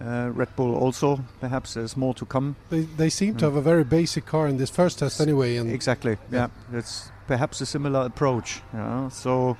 [0.00, 2.56] Uh, Red Bull also, perhaps there's more to come.
[2.70, 3.38] They, they seem mm.
[3.38, 5.56] to have a very basic car in this first test anyway.
[5.56, 6.78] And exactly, yeah, yeah.
[6.78, 8.62] it's perhaps a similar approach.
[8.72, 9.08] Yeah.
[9.10, 9.56] So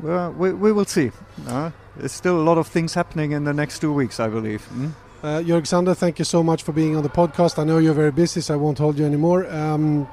[0.00, 1.10] well, we, we will see.
[1.46, 4.66] Uh, there's still a lot of things happening in the next two weeks, I believe.
[4.72, 4.92] Mm?
[5.22, 7.58] Uh, Jörg Sander, thank you so much for being on the podcast.
[7.58, 9.48] I know you're very busy, so I won't hold you anymore.
[9.52, 10.08] Um,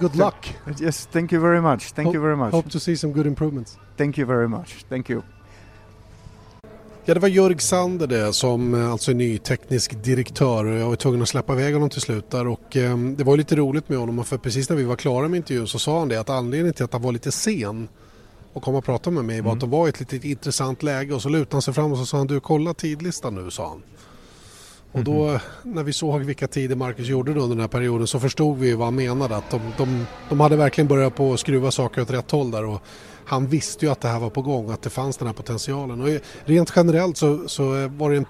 [0.00, 0.54] good luck.
[0.80, 1.92] Yes, thank you very much.
[1.92, 2.52] Thank hope, you very much.
[2.52, 3.78] Hope to see some good improvements.
[3.96, 4.84] Thank you very much.
[4.88, 5.22] Thank you.
[7.04, 10.64] Ja, det var Jörg Sander det som eh, alltså är ny teknisk direktör.
[10.64, 13.56] Jag var tvungen att släppa iväg honom till slut där och eh, det var lite
[13.56, 16.20] roligt med honom för precis när vi var klara med intervjun så sa han det
[16.20, 17.88] att anledningen till att han var lite sen
[18.52, 19.44] och kom och pratade med mig mm.
[19.44, 19.70] var att mm.
[19.70, 22.06] de var i ett lite intressant läge och så lutade han sig fram och så
[22.06, 23.82] sa han du kolla tidlistan nu sa han.
[24.92, 25.40] Och då mm.
[25.62, 28.86] när vi såg vilka tider Marcus gjorde under den här perioden så förstod vi vad
[28.86, 29.36] han menade.
[29.36, 32.64] Att de, de, de hade verkligen börjat på att skruva saker åt rätt håll där.
[32.64, 32.82] Och
[33.24, 36.00] han visste ju att det här var på gång, att det fanns den här potentialen.
[36.00, 36.08] Och
[36.44, 38.26] rent generellt så, så var det, en,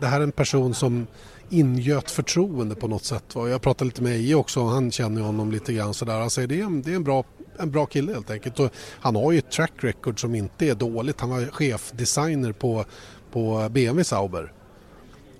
[0.00, 1.06] det här en person som
[1.50, 3.24] ingöt förtroende på något sätt.
[3.34, 6.20] Jag pratade lite med Eje också, han känner honom lite grann sådär.
[6.20, 7.24] Han säger det är, en, det är en, bra,
[7.58, 8.60] en bra kille helt enkelt.
[8.60, 11.20] Och han har ju ett track record som inte är dåligt.
[11.20, 12.84] Han var chefdesigner på,
[13.32, 14.52] på BMW Sauber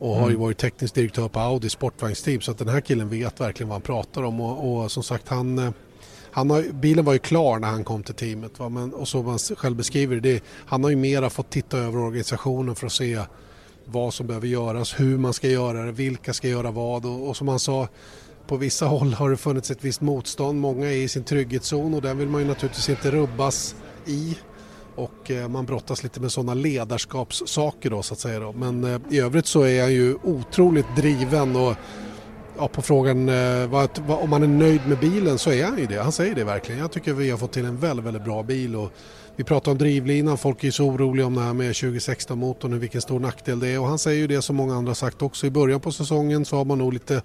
[0.05, 0.23] och mm.
[0.23, 0.43] har ju mm.
[0.43, 3.83] varit teknisk direktör på Audi sportvagnsteam så att den här killen vet verkligen vad han
[3.83, 5.71] pratar om och, och som sagt han eh,
[6.31, 8.69] han har, bilen var ju klar när han kom till teamet va?
[8.69, 12.75] Men, och så man själv beskriver det, han har ju mera fått titta över organisationen
[12.75, 13.21] för att se
[13.85, 17.37] vad som behöver göras, hur man ska göra det, vilka ska göra vad och, och
[17.37, 17.89] som han sa
[18.47, 22.03] på vissa håll har det funnits ett visst motstånd, många är i sin trygghetszon och
[22.03, 23.75] den vill man ju naturligtvis inte rubbas
[24.07, 24.37] i
[24.95, 28.41] och eh, man brottas lite med sådana ledarskapssaker då så att säga.
[28.41, 28.53] Då.
[28.53, 31.75] Men eh, i övrigt så är han ju otroligt driven och
[32.59, 35.79] ja, på frågan eh, vad, vad, om man är nöjd med bilen så är han
[35.79, 36.03] ju det.
[36.03, 36.81] Han säger det verkligen.
[36.81, 38.77] Jag tycker vi har fått till en väldigt, väldigt bra bil.
[38.77, 38.93] Och
[39.37, 43.01] vi pratar om drivlinan, folk är så oroliga om det här med 2016-motorn och vilken
[43.01, 43.81] stor nackdel det är.
[43.81, 45.47] Och han säger ju det som många andra sagt också.
[45.47, 47.23] I början på säsongen så har man nog lite,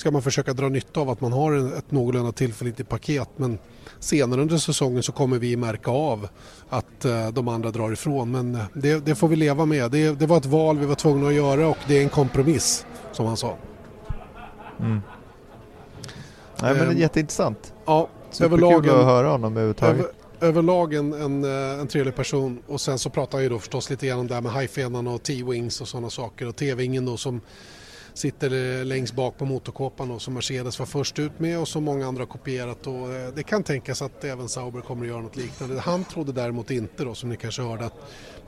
[0.00, 3.28] ska man försöka dra nytta av att man har ett någorlunda tillförlitligt paket.
[3.36, 3.58] Men
[3.98, 6.28] senare under säsongen så kommer vi märka av
[6.68, 8.30] att uh, de andra drar ifrån.
[8.30, 9.90] Men uh, det, det, får vi leva med.
[9.90, 12.86] Det, det var ett val vi var tvungna att göra och det är en kompromiss
[13.12, 13.56] som han sa.
[14.78, 15.00] Mm.
[16.62, 17.74] Nej men det är ehm, jätteintressant.
[17.86, 18.08] Ja,
[18.40, 20.00] överlag att höra honom överhuvudtaget.
[20.00, 20.12] Över,
[20.48, 23.90] överlag en, en, eh, en trevlig person och sen så pratar han ju då förstås
[23.90, 27.16] lite grann om det här med highfenan och T-wings och sådana saker och T-vingen då
[27.16, 27.40] som
[28.20, 32.06] sitter längst bak på motorkåpan och som Mercedes var först ut med och som många
[32.06, 35.36] andra har kopierat och eh, det kan tänkas att även Sauber kommer att göra något
[35.36, 35.80] liknande.
[35.80, 37.94] Han trodde däremot inte då som ni kanske hörde att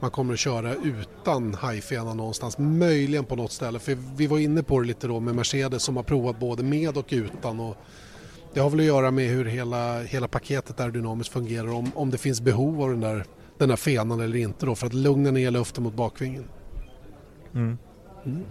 [0.00, 3.78] man kommer att köra utan hajfena någonstans, möjligen på något ställe.
[3.78, 6.96] För vi var inne på det lite då med Mercedes som har provat både med
[6.96, 7.60] och utan.
[7.60, 7.76] Och
[8.54, 12.18] det har väl att göra med hur hela, hela paketet aerodynamiskt fungerar, om, om det
[12.18, 13.24] finns behov av den där,
[13.58, 16.44] den där fenan eller inte då för att lugna ner luften mot bakvingen.
[17.54, 17.78] Mm.
[18.24, 18.44] Mm.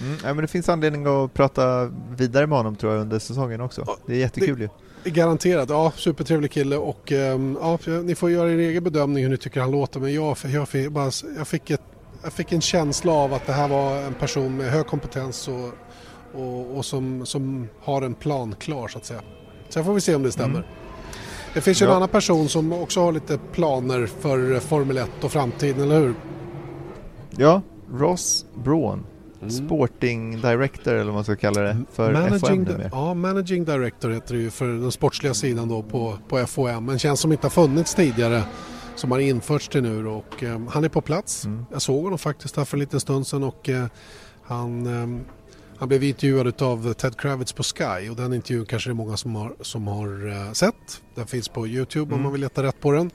[0.00, 3.60] Mm, ja, men det finns anledning att prata vidare med honom tror jag under säsongen
[3.60, 3.96] också.
[4.06, 4.68] Det är jättekul ju.
[5.04, 9.36] Garanterat, ja supertrevlig kille och ehm, ja, ni får göra er egen bedömning hur ni
[9.36, 11.82] tycker han låter men jag, jag, fick, bara, jag, fick ett,
[12.22, 15.70] jag fick en känsla av att det här var en person med hög kompetens och,
[16.40, 19.20] och, och som, som har en plan klar så att säga.
[19.68, 20.58] Sen får vi se om det stämmer.
[20.58, 20.68] Mm.
[21.54, 21.90] Det finns ju ja.
[21.90, 26.14] en annan person som också har lite planer för Formel 1 och framtiden, eller hur?
[27.30, 29.06] Ja, Ross Braun.
[29.50, 29.66] Mm.
[29.66, 32.82] Sporting Director eller vad man ska kalla det för managing FOM.
[32.92, 36.88] Ja, Managing Director heter det ju för den sportsliga sidan då på, på FOM.
[36.88, 38.42] En tjänst som inte har funnits tidigare
[38.94, 41.44] som har införts till nu och eh, han är på plats.
[41.44, 41.66] Mm.
[41.72, 43.86] Jag såg honom faktiskt här för en liten stund sedan och eh,
[44.42, 45.22] han, eh,
[45.78, 49.16] han blev intervjuad av Ted Kravitz på Sky och den intervjun kanske det är många
[49.16, 51.02] som har, som har eh, sett.
[51.14, 52.14] Den finns på Youtube mm.
[52.14, 53.10] om man vill leta rätt på den.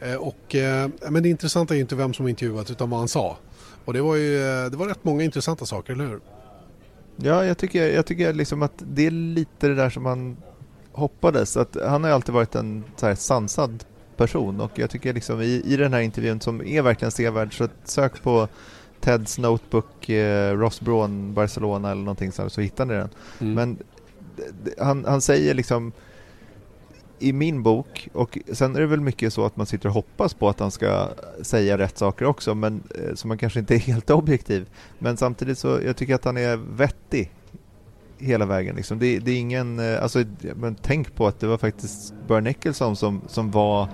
[0.00, 3.08] Eh, och, eh, men det intressanta är ju inte vem som intervjuat utan vad han
[3.08, 3.36] sa.
[3.84, 4.38] Och det var ju
[4.70, 6.20] det var rätt många intressanta saker, eller hur?
[7.16, 10.36] Ja, jag tycker, jag tycker liksom att det är lite det där som man
[10.92, 11.56] hoppades.
[11.56, 13.84] Att han har ju alltid varit en så här sansad
[14.16, 17.68] person och jag tycker liksom i, i den här intervjun som är verkligen sevärd så
[17.84, 18.48] sök på
[19.00, 23.08] Teds Notebook, eh, Ross Braun, Barcelona eller någonting sånt så hittar ni den.
[23.40, 23.54] Mm.
[23.54, 23.78] Men
[24.78, 25.92] han, han säger liksom
[27.20, 30.34] i min bok, och sen är det väl mycket så att man sitter och hoppas
[30.34, 31.08] på att han ska
[31.42, 34.68] säga rätt saker också, men eh, så man kanske inte är helt objektiv.
[34.98, 37.32] Men samtidigt så, jag tycker att han är vettig
[38.18, 38.76] hela vägen.
[38.76, 38.98] Liksom.
[38.98, 42.96] Det, det, är ingen, eh, alltså, men tänk på att det var faktiskt Börn Eckelson
[42.96, 43.88] som, som var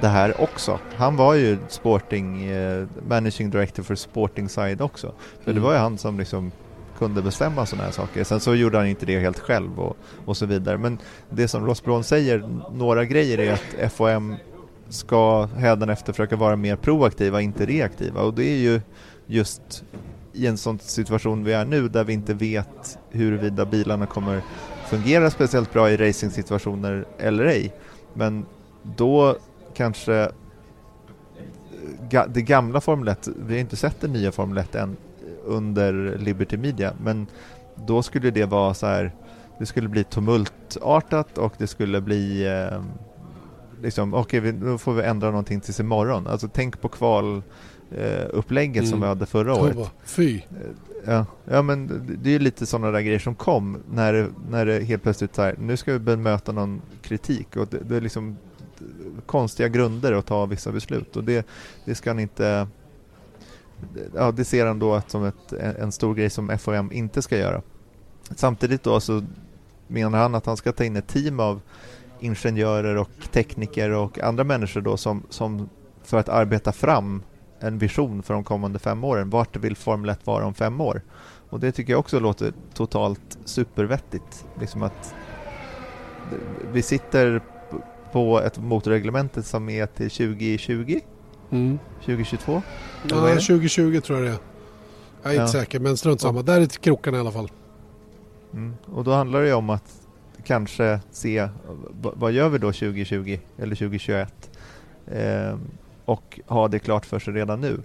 [0.00, 0.78] det här också.
[0.96, 5.06] Han var ju Sporting, eh, Managing Director för Sporting Side också.
[5.44, 5.54] Mm.
[5.54, 6.52] det var ju han som liksom
[6.98, 8.24] kunde bestämma sådana här saker.
[8.24, 10.78] Sen så gjorde han inte det helt själv och, och så vidare.
[10.78, 10.98] Men
[11.30, 14.36] det som Ross Brown säger, några grejer är att FOM
[14.88, 18.22] ska hädanefter försöka vara mer proaktiva, inte reaktiva.
[18.22, 18.80] Och det är ju
[19.26, 19.84] just
[20.32, 24.42] i en sån situation vi är nu där vi inte vet huruvida bilarna kommer
[24.86, 27.74] fungera speciellt bra i racing-situationer eller ej.
[28.14, 28.46] Men
[28.82, 29.36] då
[29.74, 30.30] kanske
[32.28, 34.96] det gamla Formel 1, vi har inte sett den nya Formel 1 än
[35.46, 37.26] under Liberty Media, men
[37.86, 39.12] då skulle det vara så här,
[39.58, 42.82] det skulle bli tumultartat och det skulle bli eh,
[43.82, 46.26] liksom, okej, okay, då får vi ändra någonting tills imorgon.
[46.26, 47.42] Alltså tänk på kval
[47.90, 48.90] eh, upplägget mm.
[48.90, 49.90] som vi hade förra året.
[50.04, 50.36] Fy!
[50.36, 50.42] Eh,
[51.04, 55.02] ja, ja, men det är lite sådana där grejer som kom när när det helt
[55.02, 58.36] plötsligt så här, nu ska vi bemöta någon kritik och det, det är liksom
[59.26, 61.46] konstiga grunder att ta vissa beslut och det,
[61.84, 62.68] det ska inte
[64.14, 67.62] ja, det ser han då som ett, en stor grej som FOM inte ska göra.
[68.36, 69.22] Samtidigt då så
[69.86, 71.60] menar han att han ska ta in ett team av
[72.20, 75.68] ingenjörer och tekniker och andra människor då som, som
[76.02, 77.22] för att arbeta fram
[77.60, 79.30] en vision för de kommande fem åren.
[79.30, 81.02] Vart vill Formel 1 vara om fem år?
[81.50, 84.46] Och det tycker jag också låter totalt supervettigt.
[84.60, 85.14] Liksom att
[86.72, 87.40] vi sitter
[88.12, 91.00] på ett motorreglemente som är till 2020
[91.50, 91.78] mm.
[92.00, 92.62] 2022?
[93.08, 94.38] Ja, 2020 tror jag det är.
[95.22, 95.42] Jag är ja.
[95.42, 96.42] inte säker men strunt samma.
[96.42, 97.50] Där är krokarna i alla fall.
[98.52, 98.74] Mm.
[98.84, 100.06] Och då handlar det om att
[100.44, 101.48] kanske se
[101.98, 104.50] vad gör vi då 2020 eller 2021
[105.06, 105.58] eh,
[106.04, 107.82] och ha det klart för sig redan nu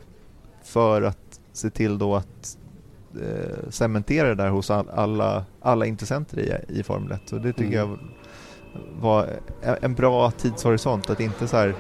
[0.64, 2.58] för att se till då att
[3.22, 7.32] eh, cementera det där hos all, alla, alla intressenter i, i Formel 1.
[7.32, 7.90] Och det tycker mm.
[7.90, 7.98] jag
[9.02, 9.30] var
[9.82, 11.76] en bra tidshorisont att inte så här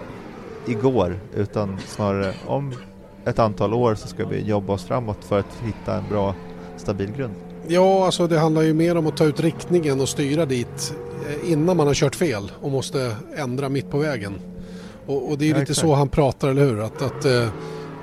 [0.68, 2.74] igår utan snarare om
[3.26, 6.36] ett antal år så ska vi jobba oss framåt för att hitta en bra
[6.78, 7.34] stabil grund.
[7.68, 10.94] Ja, alltså det handlar ju mer om att ta ut riktningen och styra dit
[11.30, 14.34] eh, innan man har kört fel och måste ändra mitt på vägen.
[15.06, 15.80] Och, och det är ja, lite exakt.
[15.80, 16.80] så han pratar, eller hur?
[16.80, 17.48] Att, att, eh,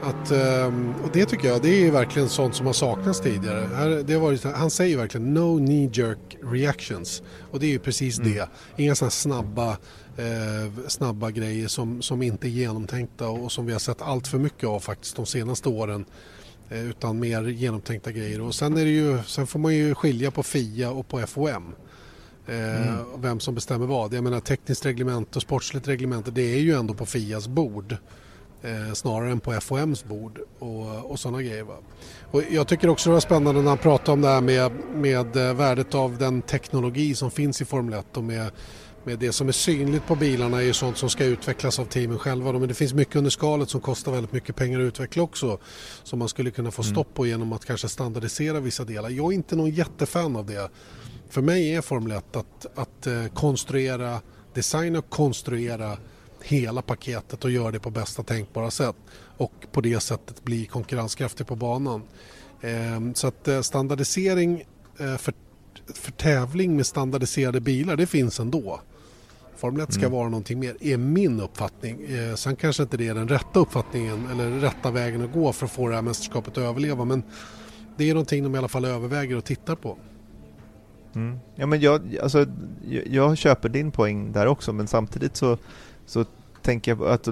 [0.02, 4.02] att, ehm, och det tycker jag, det är verkligen sånt som har saknats tidigare.
[4.02, 7.22] Det har varit, han säger verkligen no knee jerk reactions.
[7.50, 8.32] Och det är ju precis mm.
[8.32, 8.48] det.
[8.76, 9.76] Inga sådana snabba
[10.18, 14.38] eh, snabba grejer som, som inte är genomtänkta och som vi har sett allt för
[14.38, 16.04] mycket av faktiskt de senaste åren.
[16.70, 18.40] Eh, utan mer genomtänkta grejer.
[18.40, 21.74] Och sen, är det ju, sen får man ju skilja på FIA och på FOM.
[22.46, 23.04] Eh, mm.
[23.16, 24.14] Vem som bestämmer vad.
[24.14, 27.96] Jag menar tekniskt reglement och sportsligt reglement det är ju ändå på FIAs bord.
[28.62, 31.62] Eh, snarare än på FOMs bord och, och sådana grejer.
[31.62, 31.76] Va?
[32.30, 35.36] Och jag tycker också det var spännande när han pratade om det här med, med
[35.36, 38.50] eh, värdet av den teknologi som finns i Formel 1 och med
[39.08, 42.18] med det som är synligt på bilarna är ju sånt som ska utvecklas av teamen
[42.18, 42.52] själva.
[42.52, 45.58] Men det finns mycket under skalet som kostar väldigt mycket pengar att utveckla också.
[46.02, 46.94] Som man skulle kunna få mm.
[46.94, 49.10] stopp på genom att kanske standardisera vissa delar.
[49.10, 50.70] Jag är inte någon jättefan av det.
[51.28, 54.20] För mig är Formel 1 att, att eh, konstruera,
[54.54, 55.98] designa och konstruera
[56.42, 58.96] hela paketet och göra det på bästa tänkbara sätt
[59.36, 62.02] och på det sättet bli konkurrenskraftig på banan.
[62.60, 64.64] Eh, så att eh, standardisering
[64.98, 65.34] eh, för,
[65.94, 68.80] för tävling med standardiserade bilar det finns ändå.
[69.58, 70.12] Formel 1 ska Mm.
[70.12, 72.04] vara någonting mer, är min uppfattning.
[72.04, 75.66] Eh, sen kanske inte det är den rätta uppfattningen eller rätta vägen att gå för
[75.66, 77.22] att få det här mästerskapet att överleva men
[77.96, 79.96] det är någonting de i alla fall överväger och tittar på.
[81.14, 81.38] Mm.
[81.54, 82.46] Ja, men jag, alltså,
[82.88, 85.58] jag, jag köper din poäng där också men samtidigt så,
[86.06, 86.24] så
[86.62, 87.28] tänker jag att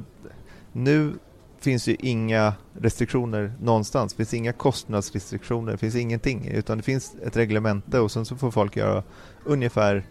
[0.73, 1.13] nu
[1.61, 4.13] finns ju inga restriktioner någonstans.
[4.13, 8.37] Det finns inga kostnadsrestriktioner, det finns ingenting utan det finns ett reglemente och sen så
[8.37, 9.03] får folk göra
[9.45, 10.07] ungefär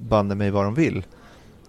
[0.00, 1.04] banne mig vad de vill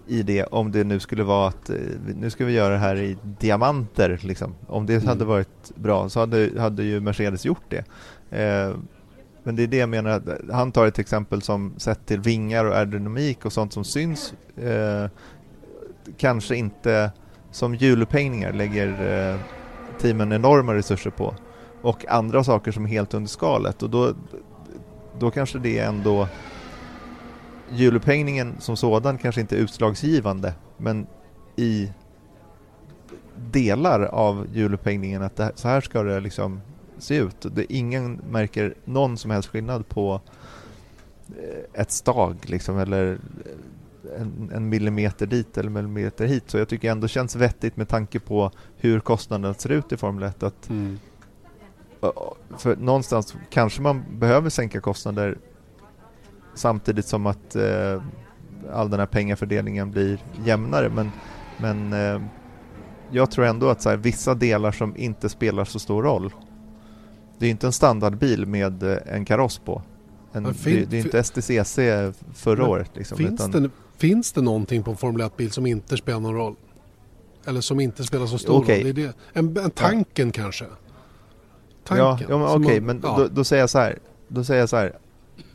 [0.10, 1.76] i det om det nu skulle vara att eh,
[2.16, 4.56] nu ska vi göra det här i diamanter liksom.
[4.68, 5.28] Om det hade Mm.
[5.28, 7.84] varit bra så hade, hade ju Mercedes gjort det.
[8.40, 8.76] Eh,
[9.44, 12.66] men det är det jag menar, att han tar ett exempel som sett till vingar
[12.66, 15.10] och aerodynamik och sånt som syns eh,
[16.18, 17.12] kanske inte
[17.52, 18.88] som hjulupphängningar lägger
[19.34, 19.40] eh,
[20.02, 21.36] teamen enorma resurser på
[21.82, 24.14] och andra saker som är helt under skalet och då,
[25.20, 26.28] då kanske det ändå
[27.74, 31.08] hjulupphängningen som sådan kanske inte är utslagsgivande men
[31.56, 31.92] i
[33.52, 36.62] delar av hjulupphängningen att det, här- så här ska det liksom
[36.98, 37.46] se ut.
[37.56, 40.22] Det, ingen märker någon som helst skillnad på
[41.30, 43.20] eh, ett stag liksom eller
[44.18, 46.44] en, en millimeter dit eller millimeter hit.
[46.48, 50.24] Så jag tycker ändå känns vettigt med tanke på hur kostnaden ser ut i Formel
[50.24, 50.70] 1 att
[52.58, 55.38] för någonstans kanske man behöver sänka kostnader
[56.56, 58.02] samtidigt som att eh,
[58.74, 61.12] all den här pengafördelningen blir jämnare men,
[61.58, 62.22] men eh,
[63.12, 66.34] jag tror ändå att så här, vissa delar som inte spelar så stor roll
[67.40, 69.82] det är inte en standardbil med eh, en kaross på.
[70.32, 71.80] En, Men fin- det, det är inte STCC
[72.34, 72.92] förra året.
[72.94, 76.36] Liksom, finns, utan, det, finns det någonting på en Formel 1-bil som inte spelar någon
[76.36, 76.56] roll?
[77.46, 78.84] Eller som inte spelar så stor Okej.
[78.84, 78.94] roll?
[78.94, 79.14] Det är det.
[79.40, 80.66] En, en tanken kanske?
[81.84, 82.06] Tanken.
[82.06, 83.18] Ja, ja men okej, man- men ja.
[83.18, 84.00] då, då säger jag så här.
[84.28, 84.98] Då säger jag så här.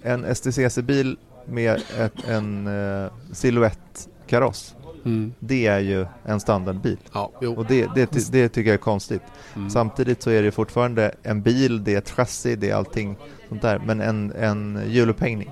[0.03, 1.17] En STCC-bil
[1.47, 4.75] med ett, en uh, silhuettkaross.
[5.05, 5.33] Mm.
[5.39, 6.99] Det är ju en standardbil.
[7.13, 7.33] Ja.
[7.57, 9.23] Och det, det, det tycker jag är konstigt.
[9.57, 9.71] Mm.
[9.71, 13.17] Samtidigt så är det fortfarande en bil, det är ett chassi, det är allting
[13.49, 13.79] sånt där.
[13.79, 15.51] Men en, en hjulupphängning.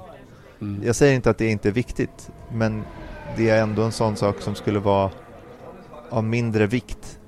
[0.61, 0.83] Mm.
[0.85, 2.83] Jag säger inte att det inte är viktigt, men
[3.37, 5.11] det är ändå en sån sak som skulle vara
[6.11, 7.19] av mindre vikt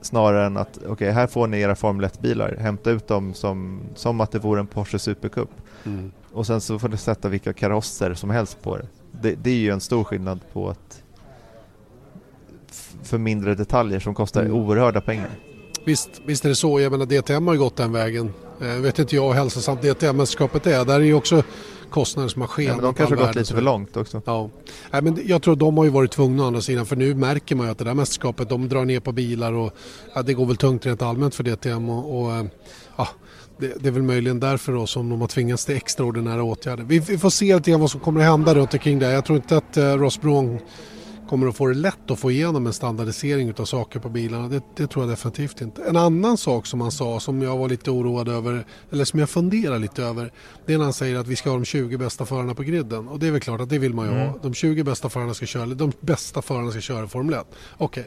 [0.00, 4.20] snarare än att okej, här får ni era Formel 1-bilar, hämta ut dem som, som
[4.20, 5.50] att det vore en Porsche Supercup.
[5.84, 6.12] Mm.
[6.32, 8.86] Och sen så får ni sätta vilka karosser som helst på det.
[9.22, 11.02] Det, det är ju en stor skillnad på att
[13.02, 14.54] för mindre detaljer som kostar Mm.
[14.56, 15.30] oerhörda pengar.
[15.84, 16.80] Visst, visst är det så.
[16.80, 18.32] Jag menar DTM har ju gått den vägen.
[18.60, 20.84] Eh, vet inte jag hur hälsosamt DTM-mästerskapet är.
[20.84, 21.42] Där är ju också
[21.90, 22.68] kostnader som har skenat.
[22.70, 24.22] Ja, men de kanske har gått lite för långt också.
[24.24, 24.50] Ja.
[24.90, 27.56] Nej, men jag tror de har ju varit tvungna å andra sidan för nu märker
[27.56, 29.72] man ju att det där mästerskapet de drar ner på bilar och
[30.14, 32.44] ja, det går väl tungt rent allmänt för DTM och, och eh,
[32.96, 33.08] ja,
[33.62, 36.84] det, det är väl möjligen därför då som de har tvingats till extraordinära åtgärder.
[36.84, 39.10] Vi, vi får se lite grann vad som kommer att hända runt omkring det.
[39.12, 40.58] Jag tror inte att eh, Ross Braun
[41.28, 44.48] kommer att få det lätt att få igenom en standardisering av saker på bilarna.
[44.48, 45.82] Det, det tror jag definitivt inte.
[45.82, 49.30] En annan sak som han sa som jag var lite oroad över, eller som jag
[49.30, 50.32] funderar lite över,
[50.66, 53.08] det är när han säger att vi ska ha de 20 bästa förarna på griden.
[53.08, 54.26] Och det är väl klart att det vill man ju Mm.
[54.28, 54.38] ha.
[54.42, 57.46] De 20 bästa förarna ska köra, de bästa förarna ska köra Formel 1.
[57.78, 58.06] Okej,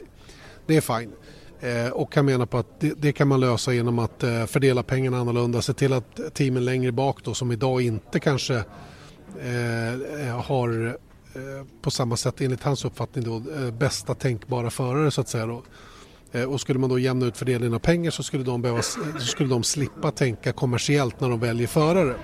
[0.66, 1.12] det är fine.
[1.60, 4.82] Eh, och han menar på att det, det kan man lösa genom att eh, fördela
[4.82, 10.86] pengarna annorlunda, se till att teamen längre bak då som idag inte kanske eh, har
[11.34, 15.46] eh, på samma sätt enligt hans uppfattning då eh, bästa tänkbara förare så att säga
[15.46, 15.62] då.
[16.32, 19.00] Eh, Och skulle man då jämna ut fördelningen av pengar så skulle de, behöva, så
[19.26, 22.14] skulle de slippa tänka kommersiellt när de väljer förare.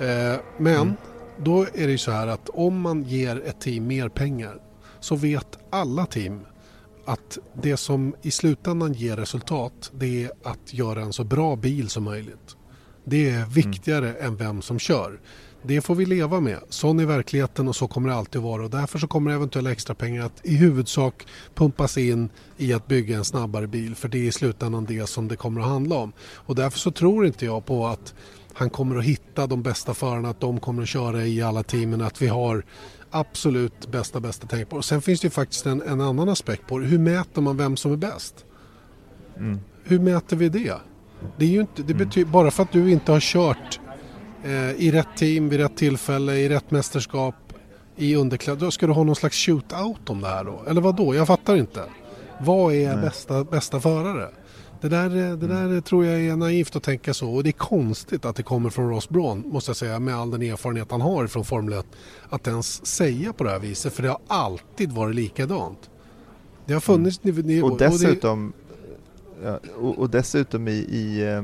[0.00, 0.96] Eh, Men
[1.38, 4.60] då är det ju så här att om man ger ett team mer pengar
[5.00, 6.40] så vet alla team
[7.06, 11.88] att det som i slutändan ger resultat det är att göra en så bra bil
[11.88, 12.56] som möjligt.
[13.04, 15.20] Det är viktigare än vem som kör.
[15.62, 16.58] Det får vi leva med.
[16.68, 18.64] Sån är verkligheten och så kommer det alltid vara.
[18.64, 23.16] Och därför så kommer eventuella extra pengar att i huvudsak pumpas in i att bygga
[23.16, 23.94] en snabbare bil.
[23.94, 26.12] För det är i slutändan det som det kommer att handla om.
[26.20, 28.14] Och därför så tror inte jag på att
[28.52, 32.00] han kommer att hitta de bästa förarna, att de kommer att köra i alla teamen,
[32.00, 32.64] att vi har
[33.18, 34.76] absolut bästa, bästa tänk på.
[34.76, 36.86] Och sen finns det ju faktiskt en, en annan aspekt på det.
[36.86, 38.44] Hur mäter man vem som är bäst?
[39.36, 39.60] Mm.
[39.84, 40.74] Hur mäter vi det?
[41.36, 43.80] Det är ju inte, det betyder, bara för att du inte har kört
[44.44, 47.34] eh, i rätt team, vid rätt tillfälle, i rätt mästerskap,
[47.96, 48.60] i underkläder.
[48.60, 50.62] Då ska du ha någon slags shootout om det här då?
[50.68, 51.14] Eller vad då?
[51.14, 51.82] Jag fattar inte.
[52.40, 53.04] Vad är Nej.
[53.04, 54.28] bästa, bästa förare?
[54.80, 57.52] Det där, eh, det där tror jag är naivt att tänka så och det är
[57.52, 61.00] konstigt att det kommer från Ross Braun måste jag säga med all den erfarenhet han
[61.00, 61.86] har från Formel 1
[62.28, 65.90] att ens säga på det här viset för det har alltid varit likadant.
[66.66, 67.46] Det har funnits mm.
[67.46, 67.72] nivåer.
[67.72, 68.52] Och dessutom,
[69.44, 71.42] ja, och, och, dessutom i, i eh,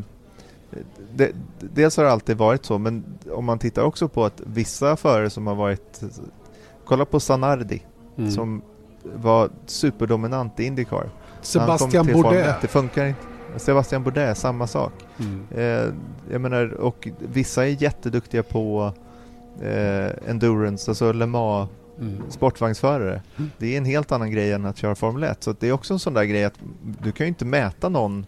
[1.15, 4.97] det, dels har det alltid varit så, men om man tittar också på att vissa
[4.97, 6.01] förare som har varit,
[6.85, 7.83] kolla på Sanardi,
[8.17, 8.31] mm.
[8.31, 8.63] som
[9.15, 11.11] var superdominant i Indycar.
[11.43, 12.55] Sebastian Bourdais.
[12.61, 13.21] Det funkar inte.
[13.57, 14.93] Sebastian Bourdais, samma sak.
[15.19, 15.47] Mm.
[15.51, 15.95] Eh,
[16.33, 18.93] jag menar, och vissa är jätteduktiga på
[19.63, 21.71] eh, endurance, alltså Le Mans
[22.01, 22.23] mm.
[22.31, 23.23] sportvagnsförare.
[23.37, 23.51] Mm.
[23.59, 25.43] Det är en helt annan grej än att köra Formel 1.
[25.43, 26.59] Så det är också en sån där grej att
[27.03, 28.27] du kan ju inte mäta någon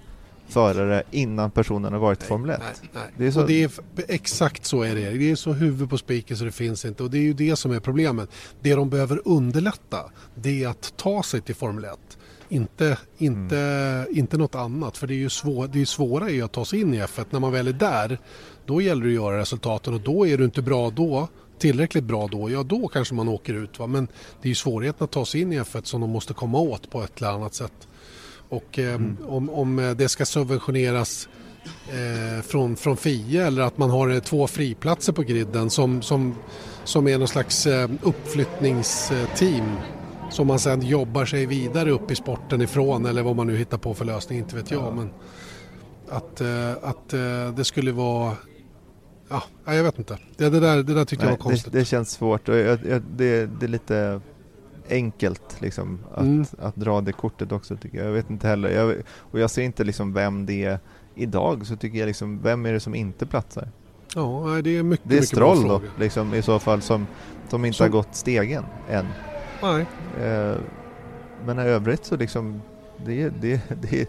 [0.49, 2.61] förare innan personen har varit i Formel 1.
[2.61, 3.03] Nej, nej.
[3.17, 3.41] Det är så...
[3.41, 3.71] Och det är,
[4.09, 5.11] exakt så är det.
[5.11, 7.03] Det är så huvud på spiken så det finns inte.
[7.03, 8.31] Och det är ju det som är problemet.
[8.61, 11.93] Det de behöver underlätta det är att ta sig till Formel 1.
[12.55, 14.19] Inte, inte, mm.
[14.19, 14.97] inte något annat.
[14.97, 17.25] För det är ju svår, det är svåra är att ta sig in i F1.
[17.31, 18.19] När man väl är där,
[18.67, 21.29] då gäller det att göra resultaten och då är du inte bra då
[21.59, 23.79] tillräckligt bra då, ja då kanske man åker ut.
[23.79, 23.87] Va?
[23.87, 24.07] Men
[24.43, 26.91] det är ju svårigheten att ta sig in i F1 som de måste komma åt
[26.91, 27.89] på ett eller annat sätt.
[28.49, 29.17] Och eh, mm.
[29.27, 31.29] om, om det ska subventioneras
[31.89, 36.35] eh, från, från FIA eller att man har eh, två friplatser på griden som, som,
[36.85, 39.77] som är någon slags eh, uppflyttningsteam
[40.35, 43.79] som man sedan jobbar sig vidare upp i sporten ifrån eller vad man nu hittar
[43.79, 44.83] på för lösning, inte vet jag.
[44.83, 44.91] Ja.
[44.91, 45.11] Men
[46.09, 48.37] att, eh, att eh, det skulle vara
[49.29, 49.43] Ja,
[49.75, 50.19] jag vet inte.
[50.37, 51.73] Det, det, där, det där tyckte Nej, jag var konstigt.
[51.73, 54.21] Det, det känns svårt och jag, jag, det, det är lite
[54.91, 56.45] enkelt liksom, att, mm.
[56.59, 58.07] att dra det kortet också tycker jag.
[58.07, 58.69] Jag vet inte heller.
[58.69, 60.79] Jag, och jag ser inte liksom vem det är
[61.15, 63.69] idag så tycker jag liksom, vem är det som inte platsar?
[64.15, 67.07] Ja, det är mycket Det är mycket Stroll då, liksom, i så fall som,
[67.49, 67.85] som inte som...
[67.85, 69.07] har gått stegen än.
[69.65, 69.87] Nej.
[70.27, 70.57] Eh,
[71.47, 72.63] men i övrigt så liksom,
[73.07, 74.09] det, det, det,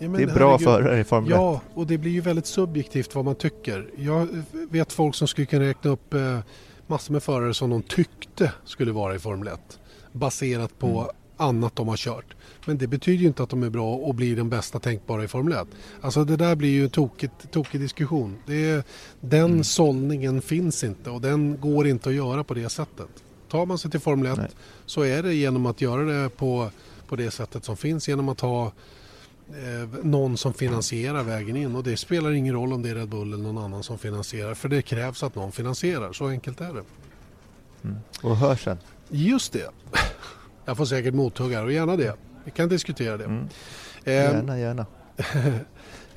[0.00, 1.36] Ja, det är bra herregud, förare i Formel 1.
[1.38, 3.90] Ja, och det blir ju väldigt subjektivt vad man tycker.
[3.96, 4.28] Jag
[4.70, 6.38] vet folk som skulle kunna räkna upp eh,
[6.86, 9.78] massor med förare som de tyckte skulle vara i Formel 1.
[10.12, 11.10] Baserat på mm.
[11.36, 12.36] annat de har kört.
[12.66, 15.28] Men det betyder ju inte att de är bra och blir den bästa tänkbara i
[15.28, 15.68] Formel 1.
[16.00, 18.36] Alltså det där blir ju en tokig, tokig diskussion.
[18.46, 18.82] Det är,
[19.20, 19.64] den mm.
[19.64, 23.08] sållningen finns inte och den går inte att göra på det sättet.
[23.48, 24.50] Tar man sig till Formel 1 Nej.
[24.86, 26.70] så är det genom att göra det på,
[27.08, 28.08] på det sättet som finns.
[28.08, 28.66] Genom att ha
[29.48, 33.08] eh, någon som finansierar vägen in och det spelar ingen roll om det är Red
[33.08, 36.74] Bull eller någon annan som finansierar för det krävs att någon finansierar, så enkelt är
[36.74, 36.84] det.
[37.84, 37.96] Mm.
[38.22, 38.78] Och hörseln?
[39.08, 39.70] Just det.
[40.64, 42.14] Jag får säkert mothuggar och gärna det.
[42.44, 43.24] Vi kan diskutera det.
[43.24, 43.48] Mm.
[44.04, 44.86] Gärna, eh, gärna.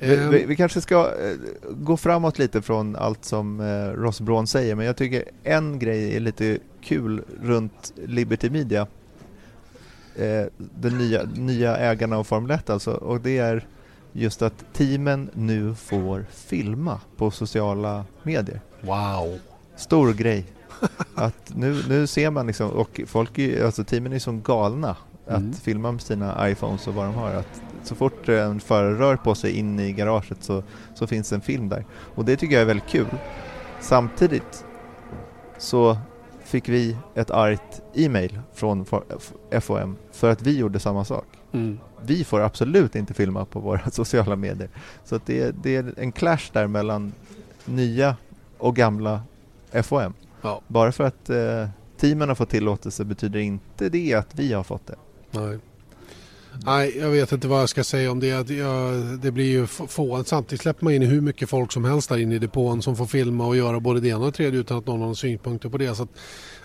[0.08, 1.36] vi, vi, vi, kanske ska eh,
[1.70, 6.16] gå framåt lite från allt som eh, Ross Braun säger men jag tycker en grej
[6.16, 8.86] är lite kul runt Liberty Media
[10.16, 12.90] eh, de nya, nya ägarna av Formel 1 alltså.
[12.90, 13.66] Och det är
[14.12, 18.60] just att teamen nu får filma på sociala medier.
[18.80, 19.38] Wow!
[19.76, 20.44] Stor grej.
[21.14, 24.96] Att nu, nu ser man liksom, och folk är, alltså teamen är så galna
[25.26, 25.52] att mm.
[25.52, 27.34] filma med sina iPhones och vad de har.
[27.34, 30.62] Att så fort en förare rör på sig in i garaget så,
[30.94, 31.84] så finns en film där.
[32.14, 33.06] Och det tycker jag är väldigt kul.
[33.80, 34.64] Samtidigt
[35.58, 35.98] så
[36.44, 38.86] fick vi ett argt e-mail från
[39.60, 41.26] FOM för att vi gjorde samma sak.
[41.52, 41.78] Mm.
[42.04, 44.68] Vi får absolut inte filma på våra sociala medier.
[45.04, 47.12] Så att det, är, det är en clash där mellan
[47.64, 48.16] nya
[48.58, 49.22] och gamla
[49.82, 50.14] FOM.
[50.42, 50.60] Ja.
[50.68, 54.86] Bara för att eh, teamen har fått tillåtelse betyder inte det att vi har fått
[54.86, 54.96] det.
[55.32, 55.58] Nej.
[56.64, 58.48] Nej, jag vet inte vad jag ska säga om det.
[59.22, 60.24] Det blir ju få.
[60.24, 63.06] Samtidigt släpper man in hur mycket folk som helst där inne i depån som får
[63.06, 65.78] filma och göra både det ena och det tredje utan att någon har synpunkter på
[65.78, 65.94] det.
[65.94, 66.08] Så att,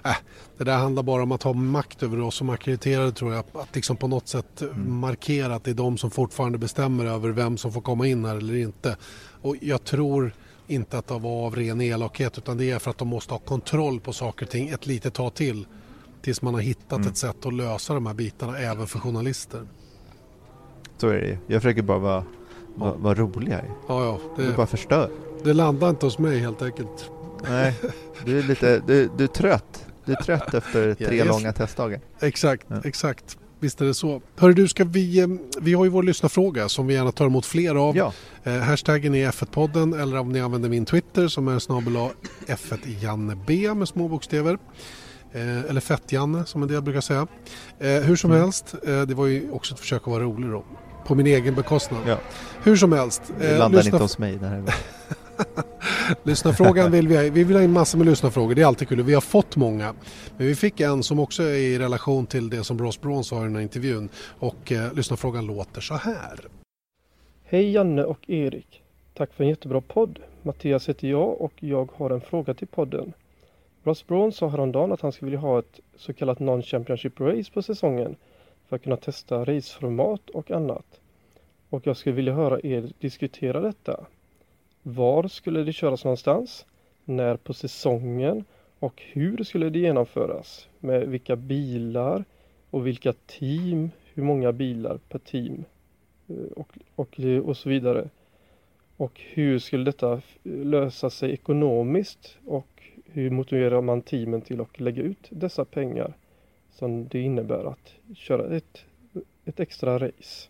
[0.05, 0.15] äh,
[0.57, 3.45] det där handlar bara om att ha makt över oss som ackrediterade tror jag.
[3.53, 4.99] Att liksom på något sätt mm.
[4.99, 8.35] markera att det är de som fortfarande bestämmer över vem som får komma in här
[8.35, 8.97] eller inte.
[9.41, 10.31] Och jag tror
[10.67, 13.39] inte att det var av ren elakhet utan det är för att de måste ha
[13.39, 15.65] kontroll på saker och ting ett litet tag till
[16.27, 17.07] tills man har hittat mm.
[17.07, 19.67] ett sätt att lösa de här bitarna även för journalister.
[20.97, 22.23] Så är det Jag försöker bara vara,
[22.75, 23.71] vara, vara rolig här.
[23.87, 24.19] Ja, ja.
[24.35, 25.11] Det, du bara förstör.
[25.43, 27.11] Det landar inte hos mig helt enkelt.
[27.49, 27.73] Nej,
[28.25, 29.85] du är lite, du, du är trött.
[30.05, 31.27] Du är trött efter tre yes.
[31.27, 31.99] långa testdagar.
[32.19, 32.81] Exakt, ja.
[32.83, 33.37] exakt.
[33.59, 34.21] Visst är det så.
[34.35, 35.27] Hörru du, ska vi, eh,
[35.61, 37.97] vi har ju vår lyssnarfråga som vi gärna tar emot fler av.
[37.97, 38.13] Ja.
[38.43, 41.93] Eh, hashtaggen är F1-podden eller om ni använder min Twitter som är snabel
[42.47, 44.57] F1 Janne B med små bokstäver.
[45.33, 47.27] Eh, eller Fett-Janne som en del brukar säga.
[47.79, 48.43] Eh, hur som mm.
[48.43, 50.63] helst, eh, det var ju också ett försök att vara rolig då.
[51.05, 52.01] På min egen bekostnad.
[52.07, 52.17] Ja.
[52.63, 53.21] Hur som helst.
[53.39, 53.95] Det landar lyssna...
[53.95, 54.63] inte hos mig det här
[56.23, 57.23] Lyssnarfrågan vill vi ha.
[57.23, 58.55] Vi vill ha in massor med lyssnarfrågor.
[58.55, 59.03] Det är alltid kul.
[59.03, 59.93] Vi har fått många.
[60.37, 63.39] Men vi fick en som också är i relation till det som Ross Braun sa
[63.39, 64.09] i den här intervjun.
[64.39, 66.39] Och eh, lyssnarfrågan låter så här.
[67.43, 68.81] Hej Janne och Erik.
[69.13, 70.19] Tack för en jättebra podd.
[70.43, 73.13] Mattias heter jag och jag har en fråga till podden.
[73.87, 77.61] Ross Braun sa häromdagen att han skulle vilja ha ett så kallat Non-Championship Race på
[77.61, 78.15] säsongen
[78.67, 80.99] för att kunna testa raceformat och annat.
[81.69, 84.05] Och jag skulle vilja höra er diskutera detta.
[84.83, 86.65] Var skulle det köras någonstans?
[87.05, 88.45] När på säsongen?
[88.79, 90.67] Och hur skulle det genomföras?
[90.79, 92.25] Med vilka bilar?
[92.69, 93.91] Och vilka team?
[94.13, 95.63] Hur många bilar per team?
[96.27, 98.09] Eh, och, och, eh, och så vidare.
[98.97, 102.37] Och hur skulle detta lösa sig ekonomiskt?
[102.45, 102.76] Och
[103.11, 106.13] hur motiverar man teamen till att lägga ut dessa pengar
[106.71, 108.77] som det innebär att köra ett,
[109.45, 110.49] ett extra race?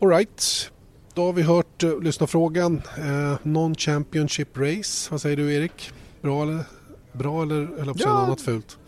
[0.00, 0.70] Alright,
[1.14, 2.82] då har vi hört uh, lyssnarfrågan.
[2.98, 5.90] Uh, Non-Championship Race, vad säger du Erik?
[6.20, 6.64] Bra eller,
[7.12, 8.04] bra eller, eller ja.
[8.04, 8.26] Ja.
[8.26, 8.78] något fult?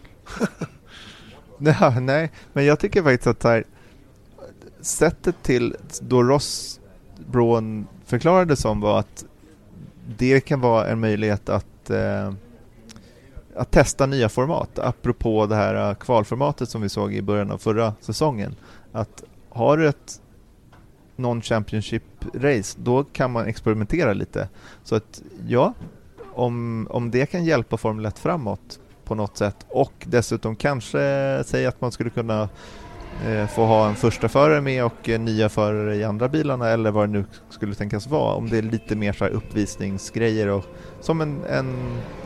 [1.60, 3.64] Ja, nej, men jag tycker faktiskt att här,
[4.80, 6.80] sättet till då Ross
[7.26, 9.24] Braun förklarade som var att
[10.16, 12.32] det kan vara en möjlighet att, eh,
[13.58, 17.58] att testa nya format, apropå det här äh, kvalformatet som vi såg i början av
[17.58, 18.56] förra säsongen.
[18.92, 20.20] Att har du ett
[21.16, 22.02] non-championship
[22.34, 24.48] race, då kan man experimentera lite.
[24.84, 25.74] Så att ja,
[26.34, 30.98] om, om det kan hjälpa Formel 1 framåt på något sätt och dessutom kanske
[31.46, 32.48] säga att man skulle kunna
[33.54, 37.08] få ha en första förare med och eh, nya förare i andra bilarna eller vad
[37.08, 38.34] det nu skulle tänkas vara.
[38.34, 40.64] Om det är lite mer så uppvisningsgrejer och
[41.00, 41.76] som en, en,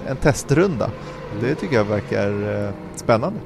[0.07, 0.91] en testrunda.
[1.41, 3.39] Det tycker jag verkar eh, spännande.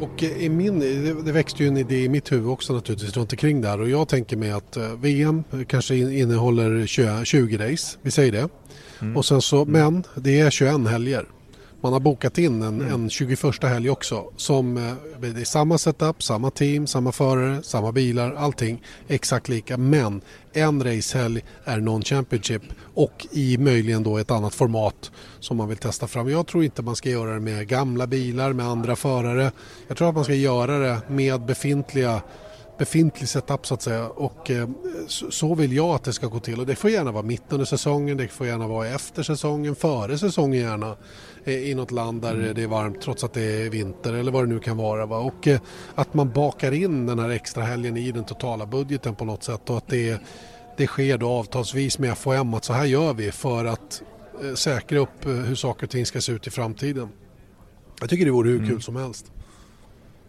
[0.00, 0.80] Och i min,
[1.24, 4.08] det- växte ju en idé i mitt huvud också naturligtvis runt omkring där och jag
[4.08, 8.48] tänker mig att eh, VM kanske in- innehåller 20, 20 race, vi säger det.
[9.00, 9.16] Mm.
[9.16, 11.26] Och sen så, men det är 21 helger.
[11.82, 12.92] Man har bokat in en, Mm.
[12.94, 14.24] en 21 helg också.
[14.36, 19.76] Som, eh, det är samma setup, samma team, samma förare, samma bilar, allting exakt lika.
[19.76, 20.20] Men
[20.52, 22.62] en racehelg är non-championship
[22.94, 25.10] och i möjligen då ett annat format
[25.40, 26.28] som man vill testa fram.
[26.30, 29.52] Jag tror inte man ska göra det med gamla bilar, med andra förare.
[29.88, 32.22] Jag tror att man ska göra det med befintliga
[32.82, 34.68] befintlig setup så att säga och eh,
[35.06, 37.42] så, så vill jag att det ska gå till och det får gärna vara mitt
[37.48, 40.96] under säsongen, det får gärna vara efter säsongen, före säsongen gärna
[41.44, 44.42] eh, i något land där det är varmt trots att det är vinter eller vad
[44.42, 45.06] det nu kan vara.
[45.06, 45.18] Va?
[45.18, 45.60] Och eh,
[45.94, 49.70] att man bakar in den här extra helgen i den totala budgeten på något sätt
[49.70, 50.20] och att det,
[50.76, 54.02] det sker då avtalsvis med FHM att så här gör vi för att
[54.54, 57.08] säkra upp hur saker och ting ska se ut i framtiden.
[58.00, 58.68] Jag tycker det vore hur Mm.
[58.70, 59.32] kul som helst.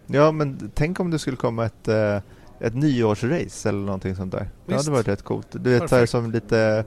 [0.07, 1.87] Ja, men tänk om det skulle komma ett,
[2.63, 4.39] ett nyårsrace eller någonting sånt där.
[4.39, 4.85] Det Visst.
[4.85, 5.47] hade varit rätt coolt.
[5.51, 6.11] Du vet så här, Perfekt.
[6.11, 6.85] som lite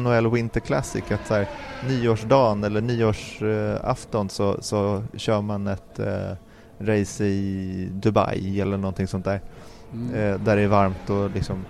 [0.00, 1.48] NHL Winter Classic, att så här,
[1.88, 6.32] nyårsdagen eller nyårsafton så, så kör man ett eh,
[6.80, 9.40] race i Dubai eller någonting sånt där.
[9.92, 10.14] Mm.
[10.14, 11.64] Eh, där det är varmt och liksom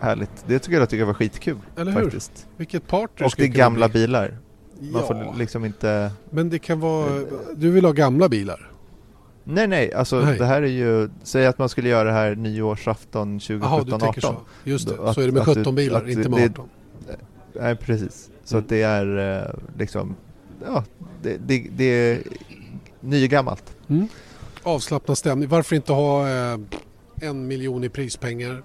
[0.00, 0.44] härligt.
[0.46, 2.02] Det tycker jag, tycker jag var skitkul Eller hur?
[2.02, 2.46] faktiskt.
[2.56, 4.00] Vilket party Och det är gamla bli.
[4.00, 4.38] bilar.
[4.80, 5.06] Man Ja.
[5.06, 6.10] får liksom inte...
[6.30, 7.08] Men det kan vara...
[7.56, 8.70] Du vill ha gamla bilar?
[9.44, 10.38] Nej, nej, alltså Nej.
[10.38, 13.90] det här är ju, säg att man skulle göra det här nyårsafton 2017 Jaha, du
[13.90, 14.20] tänker 18.
[14.20, 14.36] så.
[14.70, 16.44] Just det, Då- så är det med att du- 17 bilar, att inte med det-
[16.44, 16.68] 18.
[17.52, 18.30] Nej, precis.
[18.44, 18.64] Så Mm.
[18.64, 20.16] att det är eh, liksom,
[20.66, 20.84] ja,
[21.22, 22.18] det, det, det är
[23.00, 23.76] nygammalt.
[23.88, 24.08] Mm.
[24.62, 25.48] Avslappnad stämning.
[25.48, 26.58] Varför inte ha eh,
[27.22, 28.62] en miljon i prispengar?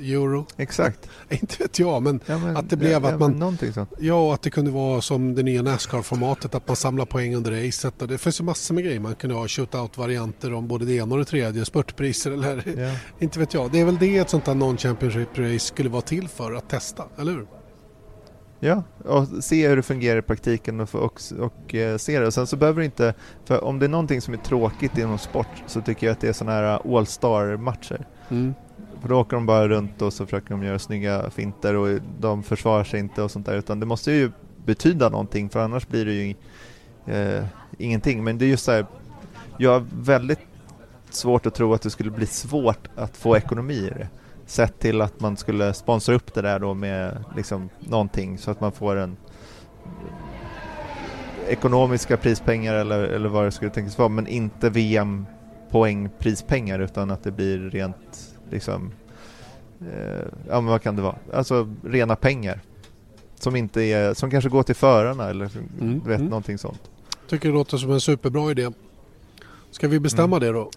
[0.00, 0.46] Euro?
[0.56, 1.08] Exakt.
[1.28, 3.58] inte vet jag, men, Ja, men- att det blev ja, att ja, man...
[3.98, 7.66] Ja, och att det kunde vara som det nya Nascar-formatet, att man samlar poäng under
[7.66, 7.94] racet.
[7.98, 9.00] Det finns ju massor med grejer.
[9.00, 12.62] Man kunde ha shootout-varianter om både det ena och det tredje, spurtpriser eller...
[12.78, 12.94] Ja.
[13.24, 13.72] inte vet jag.
[13.72, 17.04] Det är väl det ett sånt här non-championship race skulle vara till för, att testa,
[17.18, 17.46] eller hur?
[18.60, 22.26] Ja, och se hur det fungerar i praktiken och, och, och eh, se det.
[22.26, 23.14] Och sen så behöver det inte,
[23.44, 26.28] för om det är någonting som är tråkigt inom sport så tycker jag att det
[26.28, 28.06] är sådana här All-Star-matcher.
[28.28, 28.54] Mm.
[29.00, 32.42] För då åker de bara runt och så försöker de göra snygga finter och de
[32.42, 34.30] försvarar sig inte och sånt där utan det måste ju
[34.64, 36.34] betyda någonting för annars blir det ju
[37.06, 37.44] eh,
[37.78, 38.24] ingenting.
[38.24, 38.86] Men det är just så här,
[39.56, 40.40] jag har väldigt
[41.10, 44.08] svårt att tro att det skulle bli svårt att få ekonomi i det.
[44.46, 48.60] Sett till att man skulle sponsra upp det där då med liksom någonting så att
[48.60, 49.16] man får en
[51.48, 55.26] ekonomiska prispengar eller, eller vad det skulle tänkas vara men inte VM
[55.70, 58.90] poängprispengar utan att det blir rent liksom
[59.80, 61.16] eh, ja men vad kan det vara?
[61.32, 62.60] Alltså rena pengar
[63.40, 65.50] som inte är, som kanske går till förarna eller
[65.80, 66.26] Mm, vet mm.
[66.28, 66.80] någonting sånt.
[67.28, 68.70] Tycker det låter som en superbra idé.
[69.70, 70.46] Ska vi bestämma Mm.
[70.46, 70.70] det då?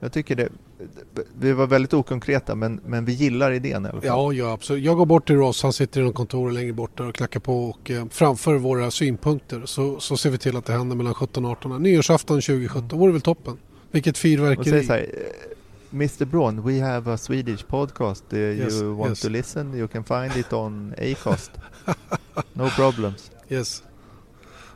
[0.00, 0.48] Jag tycker det,
[1.38, 4.06] vi var väldigt okonkreta men, men vi gillar idén i alla fall.
[4.06, 4.84] Ja, ja, absolut.
[4.84, 7.40] Jag går bort till Ross, han sitter i någon kontor längre bort där och knackar
[7.40, 11.14] på och eh, framför våra synpunkter så, så ser vi till att det händer mellan
[11.14, 11.82] 17 och 18.
[11.82, 13.56] Nyårsafton 2017 vore väl toppen.
[13.90, 14.84] Vilket Och säg fyrverkeri.
[14.84, 15.06] så här,
[15.92, 18.24] Mr Braun, we have a Swedish podcast.
[18.32, 19.20] Uh, Yes, you want yes.
[19.20, 19.74] to listen?
[19.74, 21.50] You can find it on Acast.
[22.54, 23.30] no problems.
[23.48, 23.82] Yes.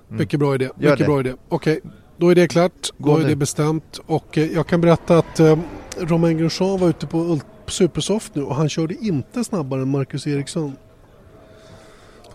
[0.08, 0.18] Mm.
[0.18, 0.64] Mycket bra idé.
[0.64, 1.04] Gör Mycket det.
[1.04, 1.34] bra idé.
[1.48, 1.80] Okej,
[2.16, 3.28] Då är det klart, Gå då är nu.
[3.28, 5.58] det bestämt och eh, jag kan berätta att eh,
[6.00, 10.76] Romain Grosjean var ute på Supersoft nu och han körde inte snabbare än Marcus Eriksson.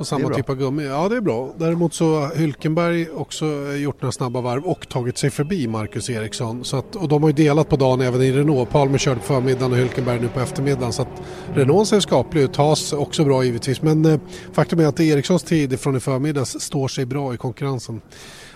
[0.01, 0.83] På samma typ av gummi.
[0.83, 1.53] Ja det är bra.
[1.57, 6.63] Däremot så har Hülkenberg också gjort några snabba varv och tagit sig förbi Marcus Eriksson.
[6.65, 8.69] Så att, och de har ju delat på dagen även i Renault.
[8.69, 10.93] Palmer körde på förmiddagen och Hülkenberg nu på eftermiddagen.
[10.93, 11.21] Så att
[11.53, 12.53] Renault ser skaplig ut.
[12.53, 13.81] Tas också bra givetvis.
[13.81, 14.19] Men eh,
[14.51, 18.01] faktum är att Erikssons tid från i förmiddags står sig bra i konkurrensen.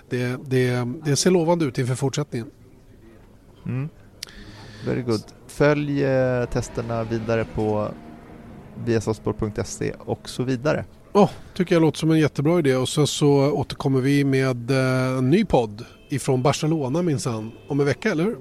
[0.09, 2.47] Det, det, det ser lovande ut inför fortsättningen.
[3.65, 3.89] Mm.
[4.85, 5.21] Very good.
[5.47, 7.87] Följ eh, testerna vidare på
[8.85, 10.85] viasosport.se och så vidare.
[11.17, 15.17] Ja, tycker jag låter som en jättebra idé och sen så återkommer vi med eh,
[15.17, 18.37] en ny podd ifrån Barcelona minsann om en vecka, eller hur?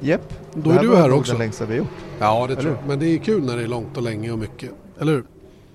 [0.00, 0.34] Japp.
[0.54, 1.32] Då Det är du här också.
[1.32, 1.88] den längsta vi gjort.
[2.18, 2.88] Ja, det tror jag.
[2.88, 4.70] Men det är kul när det är långt och länge och mycket.
[5.00, 5.24] Eller hur?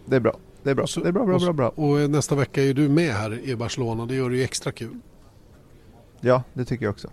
[0.06, 0.38] Det är bra.
[0.64, 0.86] Det är bra.
[1.04, 1.84] det är bra, bra, och, så- bra, bra.
[1.86, 4.06] och eh, nästa vecka är du med här i Barcelona.
[4.06, 5.00] Det gör det ju extra kul.
[6.22, 7.08] Ja, det tycker jag också.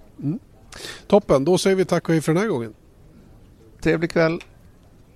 [1.06, 2.74] Toppen, då säger vi tack och hej för den här gången.
[3.82, 4.39] Trevlig kväll.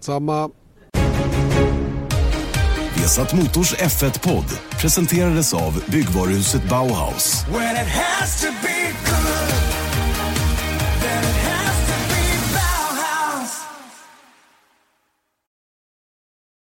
[0.01, 0.51] Samma.
[3.01, 7.47] Vesat Motors F1-podd presenterades av byggvaruhuset Bauhaus.